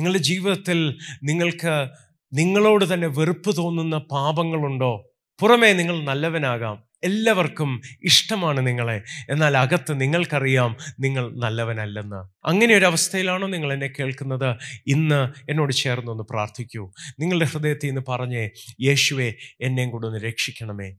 നിങ്ങളുടെ 0.00 0.18
ജീവിതത്തിൽ 0.18 0.98
നിങ്ങൾക്ക് 1.22 1.88
നിങ്ങളോട് 2.32 2.94
തന്നെ 2.94 3.08
വെറുപ്പ് 3.08 3.56
തോന്നുന്ന 3.56 3.98
പാപങ്ങളുണ്ടോ? 3.98 5.10
പുറമേ 5.40 5.72
നിങ്ങൾ 5.72 6.04
നല്ലവനാകാം. 6.04 6.84
എല്ലാവർക്കും 7.04 7.80
ഇഷ്ടമാണ് 8.04 8.66
നിങ്ങളെ. 8.66 9.02
എന്നാൽ 9.30 9.56
അകത്ത് 9.56 10.00
നിങ്ങൾക്കറിയാം 10.00 10.76
നിങ്ങൾ 11.00 11.38
നല്ലവനല്ലെന്ന്. 11.38 12.46
അങ്ങനെ 12.46 12.74
ഒരു 12.74 12.84
അവസ്ഥയിലാണോ 12.84 13.46
നിങ്ങൾ 13.48 13.72
എന്നെ 13.72 13.86
കേൾക്കുന്നത്? 13.86 14.56
ഇന്ന് 14.86 15.50
എന്നോട് 15.50 15.72
ചേർന്നൊന്ന് 15.72 16.22
പ്രാർത്ഥിക്കൂ. 16.22 16.92
നിങ്ങളുടെ 17.20 17.44
ഹൃദയത്തിൽ 17.44 17.86
നിന്ന് 17.86 18.00
പറഞ്ഞേ 18.08 18.50
യേശുവെ 18.80 19.34
എന്നെയും 19.60 19.90
കൂടെ 19.90 20.06
ഒന്ന് 20.06 20.18
രക്ഷിക്കണമേ. 20.18 20.92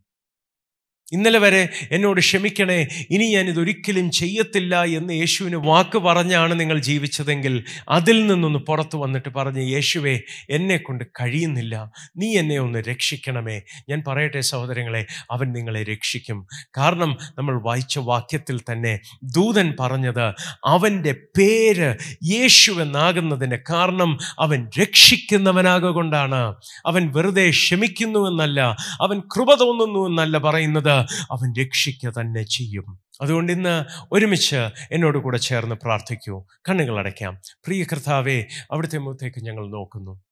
ഇന്നലെ 1.12 1.40
വരെ 1.40 1.70
എന്നോട് 1.92 2.20
ക്ഷമിക്കണേ 2.20 2.88
ഇനി 3.12 3.34
ഞാൻ 3.34 3.50
ഇതൊരിക്കലും 3.50 4.12
ചെയ്യത്തില്ല 4.12 4.84
എന്ന് 4.84 5.14
യേശുവിന് 5.14 5.56
വാക്ക് 5.56 5.98
പറഞ്ഞാണ് 5.98 6.60
നിങ്ങൾ 6.60 6.80
ജീവിച്ചതെങ്കിൽ 6.80 7.64
അതിൽ 7.90 8.28
നിന്നൊന്ന് 8.28 8.60
പുറത്തു 8.60 8.98
വന്നിട്ട് 8.98 9.30
പറഞ്ഞ് 9.30 9.74
യേശുവേ 9.74 10.20
എന്നെ 10.50 10.78
കൊണ്ട് 10.78 11.04
കഴിയുന്നില്ല. 11.22 11.92
നീ 12.18 12.38
എന്നെ 12.38 12.60
ഒന്ന് 12.60 12.80
രക്ഷിക്കണമേ. 12.80 13.62
ഞാൻ 13.90 14.04
പറയട്ടെ 14.08 14.40
സഹോദരങ്ങളെ 14.42 15.06
അവൻ 15.32 15.52
നിങ്ങളെ 15.52 15.84
രക്ഷിക്കും. 15.84 16.48
കാരണം 16.78 17.18
നമ്മൾ 17.38 17.62
വായിച്ച 17.64 18.00
വാക്യത്തിൽ 18.00 18.60
തന്നെ 18.72 19.00
ദൂതൻ 19.24 19.74
പറഞ്ഞത് 19.80 20.26
അവന്റെ 20.66 21.12
പേര് 21.38 21.90
യേശു 22.24 22.72
എന്നാകുന്നതിന് 22.72 23.58
കാരണം 23.70 24.20
അവൻ 24.40 24.68
രക്ഷിക്കുന്നവനാകൊണ്ടാണ് 24.80 26.42
അവൻ 26.86 27.12
വെറുതെ 27.16 27.50
ക്ഷമിക്കുന്നുവെന്നല്ല 27.50 28.60
അവൻ 29.02 29.20
കൃപ 29.20 29.56
തോന്നുന്നുവെന്നല്ല 29.56 30.38
പറയുന്നത്. 30.38 30.96
അവൻ 31.32 31.54
രക്ഷിക്കുക 31.62 32.10
തന്നെ 32.10 32.44
ചെയ്യും. 32.44 33.00
അതുകൊണ്ട് 33.22 33.52
ഇന്ന് 33.52 33.86
ഒരുമിച്ച് 34.12 34.56
എന്നോട് 34.92 35.18
കൂടെ 35.18 35.38
ചേർന്ന് 35.38 35.76
പ്രാർത്ഥിക്കൂ. 35.76 36.46
കണ്ണുകൾ 36.70 37.00
അടയ്ക്കാം. 37.00 37.42
പ്രിയ 37.66 37.84
കർത്താവെ 37.84 38.48
അവിടുത്തെ 38.72 38.98
മുഖത്തേക്ക് 38.98 39.46
ഞങ്ങൾ 39.46 39.70
നോക്കുന്നു. 39.70 40.24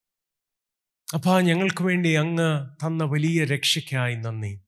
അപ്പാ 1.13 1.41
ഞങ്ങൾക്ക് 1.41 1.83
വേണ്ടി 1.83 2.13
അങ്ങ് 2.13 2.75
തന്ന 2.85 3.03
വലിയ 3.03 3.45
രക്ഷയ്ക്കായി 3.45 4.15
നന്ദി. 4.15 4.61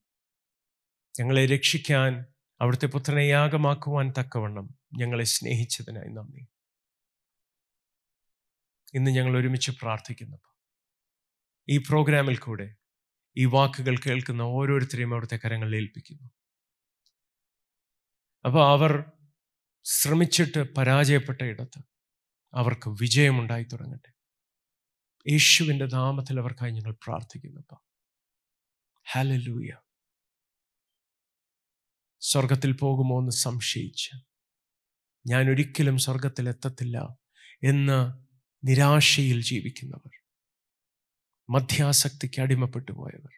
ഞങ്ങളെ 1.20 1.46
രക്ഷിക്കാൻ 1.46 2.26
അവിടുത്തെ 2.60 2.86
പുത്രനെ 2.86 3.22
യാഗമാക്കുവാൻ 3.22 4.12
തക്കവണ്ണം 4.20 4.74
ഞങ്ങളെ 4.96 5.24
സ്നേഹിച്ചതിനായി 5.24 6.08
നന്ദി. 6.08 6.46
ഇന്ന് 8.94 9.10
ഞങ്ങൾ 9.10 9.38
ഒരുമിച്ച് 9.38 9.70
പ്രാർത്ഥിക്കുന്നു 9.70 10.36
ഈ 11.68 11.78
പ്രോഗ്രാമിൽ 11.78 12.36
കൂടെ 12.36 12.74
ഈ 13.36 13.44
വാക്കുകൾ 13.44 13.96
കേൾക്കുന്ന 13.96 14.42
ഓരോരുത്തരെയും 14.42 15.12
അവിടുത്തെ 15.12 15.38
കരങ്ങളിൽ 15.44 15.76
ഏൽപ്പിക്കുന്നു. 15.76 16.28
അപ്പോൾ 18.44 18.62
അവർ 18.72 18.92
ശ്രമിച്ചിട്ട് 19.84 20.74
പരാജയപ്പെട്ട 20.74 21.42
ഇടത്ത് 21.42 21.80
അവർക്ക് 22.54 22.88
വിജയമുണ്ടായി 22.90 23.64
തുടങ്ങട്ടെ. 23.64 24.12
യേശുവിന്റെ 25.30 25.86
നാമത്തിൽ 25.86 26.40
അവർക്കായി 26.40 26.70
ഞങ്ങൾ 26.70 26.92
പ്രാർത്ഥിക്കുന്നപ്പ 26.92 27.74
ഹലലൂയ 29.06 29.72
സ്വർഗത്തിൽ 32.22 32.72
പോകുമോ 32.72 33.18
എന്ന് 33.20 33.32
സംശയിച്ച് 33.32 34.10
ഞാൻ 35.26 35.50
ഒരിക്കലും 35.50 35.98
സ്വർഗത്തിൽ 35.98 36.48
എത്തത്തില്ല 36.48 36.98
എന്ന് 37.64 37.98
നിരാശയിൽ 38.66 39.42
ജീവിക്കുന്നവർ. 39.42 40.11
മധ്യാസക്തിക്ക് 41.50 42.42
അടിമപ്പെട്ടു 42.42 42.92
പോയവർ. 42.92 43.30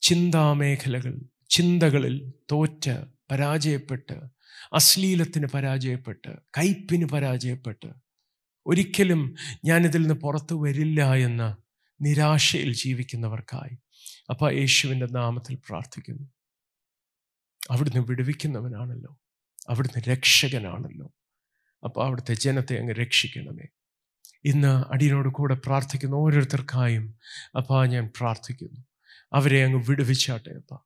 ചിന്താമേഖലകൾ 0.00 1.20
ചിന്തകളിൽ 1.50 2.32
തോറ്റ് 2.50 3.04
പരാജയപ്പെട്ട് 3.30 4.12
അശ്ലീലത്തിന് 4.72 5.46
പരാജയപ്പെട്ട് 5.46 6.36
കയ്പിന് 6.58 7.08
പരാജയപ്പെട്ട് 7.08 7.86
ഒരിക്കലും 8.66 9.34
ഞാനിതിൽ 9.64 9.98
നിന്ന് 9.98 10.14
പുറത്തു 10.14 10.62
വരില്ല 10.62 11.14
എന്ന 11.14 11.56
നിരാശയിൽ 12.00 12.72
ജീവിക്കുന്നവർക്കായി 12.72 13.78
അപ്പ 14.30 14.50
യേശുവിന്റെ 14.50 15.06
നാമത്തിൽ 15.06 15.54
പ്രാർത്ഥിക്കുന്നു. 15.54 16.28
അവിടുന്ന് 17.70 18.00
വിടുവിക്കുന്നവനാണല്ലോ. 18.00 19.20
അവിടുന്ന് 19.68 20.04
രക്ഷകനാണല്ലോ. 20.04 21.14
അപ്പോൾ 21.84 22.06
അവിടുത്തെ 22.06 22.34
ജനത്തെ 22.34 22.78
അങ്ങ് 22.78 22.94
രക്ഷിക്കണമേ. 22.94 23.66
ഇന്ന് 24.44 24.84
അടിയനോട് 24.92 25.28
കൂടെ 25.28 25.54
പ്രാർത്ഥിക്കുന്ന 25.54 26.14
ഓരോരുത്തർക്കായും 26.14 27.14
അപ്പാ 27.56 27.86
ഞാൻ 27.86 28.10
പ്രാർത്ഥിക്കുന്നു. 28.20 28.80
അവരെ 29.32 29.64
അങ്ങ് 29.64 29.84
വിടുവിച്ചാട്ടെ 29.88 30.50
അപ്പ. 30.50 30.78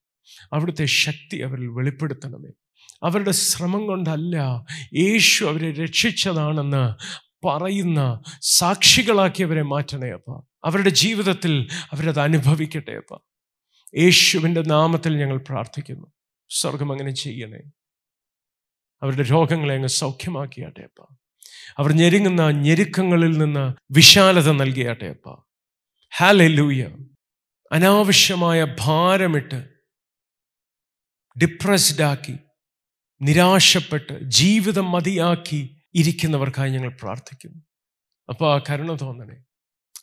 അവിടുത്തെ 0.53 0.85
ശക്തി 0.85 1.37
അവരിൽ 1.37 1.67
വെളിപ്പെടുത്തണമേ. 1.67 2.51
അവരുടെ 3.03 3.31
ശ്രമം 3.31 3.87
കൊണ്ടല്ല 3.87 4.65
യേശു 4.95 5.45
അവരെ 5.45 5.73
രക്ഷിച്ചതാണെന്ന് 5.73 6.95
പറയുന്ന 7.47 8.23
സാക്ഷികളാക്കി 8.43 9.43
അവരെ 9.43 9.62
മാറ്റണേ 9.62 10.11
അപ്പ. 10.11 10.43
അവരുടെ 10.65 10.91
ജീവിതത്തിൽ 10.91 11.69
അവരത് 11.93 12.21
അനുഭവിക്കട്ടെ 12.21 12.93
അപ്പ. 12.93 13.19
യേശുവിന്റെ 13.99 14.62
നാമത്തിൽ 14.62 15.17
ഞങ്ങൾ 15.17 15.38
പ്രാർത്ഥിക്കുന്നു. 15.38 16.07
സ്വർഗം 16.51 16.93
അങ്ങനെ 16.93 17.11
ചെയ്യണേ. 17.11 17.71
അവരുടെ 19.03 19.23
രോഗങ്ങളെ 19.23 19.75
അങ്ങ് 19.75 19.88
സൗഖ്യമാക്കിയാട്ടെ 19.88 20.81
അപ്പ. 20.81 21.22
അവർ 21.79 21.93
ഞെരുങ്ങുന്ന 21.93 22.51
ഞെരുക്കങ്ങളിൽ 22.51 23.38
നിന്ന് 23.38 23.75
വിശാലത 23.91 24.51
നൽകിയാട്ടെ 24.51 25.07
അപ്പ. 25.07 25.43
ഹാലൂയ 26.17 26.85
അനാവശ്യമായ 27.73 28.77
ഭാരമിട്ട് 28.81 29.69
ഡിപ്രസ്ഡ് 31.41 32.05
ആക്കി 32.05 32.38
നിരാശപ്പെട്ട് 33.23 34.21
ജീവിതം 34.23 34.91
മതിയാക്കി 34.91 35.83
ഇരിക്കുന്നവർക്കായി 35.95 36.71
ഞങ്ങൾ 36.71 36.97
പ്രാർത്ഥിക്കുന്നു. 37.03 37.62
അപ്പോൾ 38.29 38.61
ആ 38.61 38.65
കരുണ 38.71 38.99
തോന്നണേ. 39.01 39.45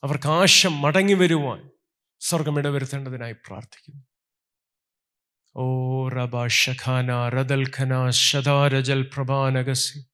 അവർക്ക് 0.03 0.27
ആശ 0.27 0.67
മടങ്ങി 0.67 1.13
വരുവാൻ 1.13 1.69
സ്വർഗം 2.19 2.59
ഇടവരുത്തേണ്ടതിനായി 2.59 3.33
പ്രാർത്ഥിക്കുന്നു. 3.33 4.03
ഓ 5.55 6.09
റബ 6.09 6.47
ഷഖാന 6.47 7.29
റദൽഖന 7.29 8.09
ശതാരജൽ 8.09 9.11
പ്രഭാനഗസി. 9.15 10.08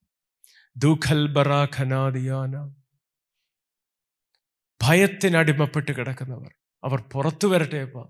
ദുഖൽ 0.78 1.28
ബറാഖനാദിയാന 1.28 2.72
ഭയത്തിനടിമപ്പെട്ട് 4.82 5.92
കിടക്കുന്നവർ. 5.92 6.52
അവർ 6.84 7.04
പുറത്തു 7.12 7.48
വരട്ടെ 7.48 7.78
അപ്പ. 7.78 8.10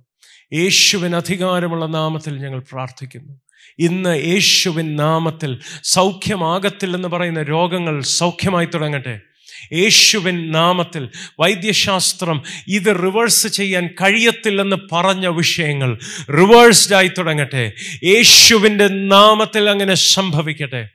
യേശുവിന് 0.54 1.16
അധികാരമുള്ള 1.16 1.86
നാമത്തിൽ 1.86 2.38
ഞങ്ങൾ 2.38 2.60
പ്രാർത്ഥിക്കുന്നു. 2.60 3.34
ഇന്ന് 3.80 4.28
യേശുവിൻ 4.28 4.96
നാമത്തിൽ 4.96 5.62
സൗഖ്യമാകത്തില്ലെന്ന് 5.84 7.08
പറയുന്ന 7.08 7.42
രോഗങ്ങൾ 7.42 8.02
സൗഖ്യമായി 8.02 8.66
തുടങ്ങട്ടെ. 8.66 9.22
യേശുവിൻ 9.74 10.52
നാമത്തിൽ 10.52 11.10
വൈദ്യശാസ്ത്രം 11.40 12.44
ഇത് 12.68 12.96
റിവേഴ്സ് 13.04 13.48
ചെയ്യാൻ 13.48 13.88
കഴിയത്തില്ലെന്ന് 13.88 14.76
പറഞ്ഞ 14.92 15.28
വിഷയങ്ങൾ 15.28 16.00
റിവേഴ്സ്ഡായി 16.30 17.08
തുടങ്ങട്ടെ. 17.08 17.74
യേശുവിന്റെ 18.04 18.88
നാമത്തിൽ 18.88 19.70
അങ്ങനെ 19.70 19.94
സംഭവിക്കട്ടെ. 19.94 20.90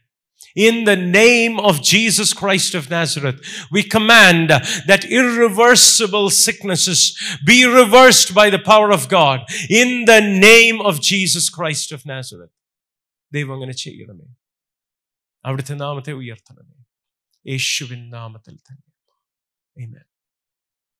In 0.55 0.85
the 0.85 0.95
name 0.95 1.59
of 1.59 1.81
Jesus 1.81 2.31
Christ 2.41 2.75
of 2.79 2.89
Nazareth, 2.89 3.39
we 3.75 3.83
command 3.83 4.49
that 4.89 5.03
irreversible 5.03 6.29
sicknesses 6.29 7.01
be 7.45 7.65
reversed 7.65 8.33
by 8.33 8.49
the 8.49 8.63
power 8.71 8.89
of 8.97 9.09
God. 9.09 9.41
In 9.69 10.05
the 10.05 10.21
name 10.21 10.79
of 10.79 11.01
Jesus 11.01 11.49
Christ 11.49 11.91
of 11.91 12.05
Nazareth. 12.05 12.53
ദൈവം 13.35 13.53
അങ്ങനെ 13.55 13.73
ചെയ്യണമേ 13.83 14.27
അവിടുത്തെ 15.47 15.75
നാമത്തെ 15.83 16.13
ഉയർത്തണമേ 16.21 16.75
യേശുവിൻ 17.51 18.03
നാമത്തിൽ 18.17 18.55
തന്നെ 18.67 18.83
Amen. 19.77 20.05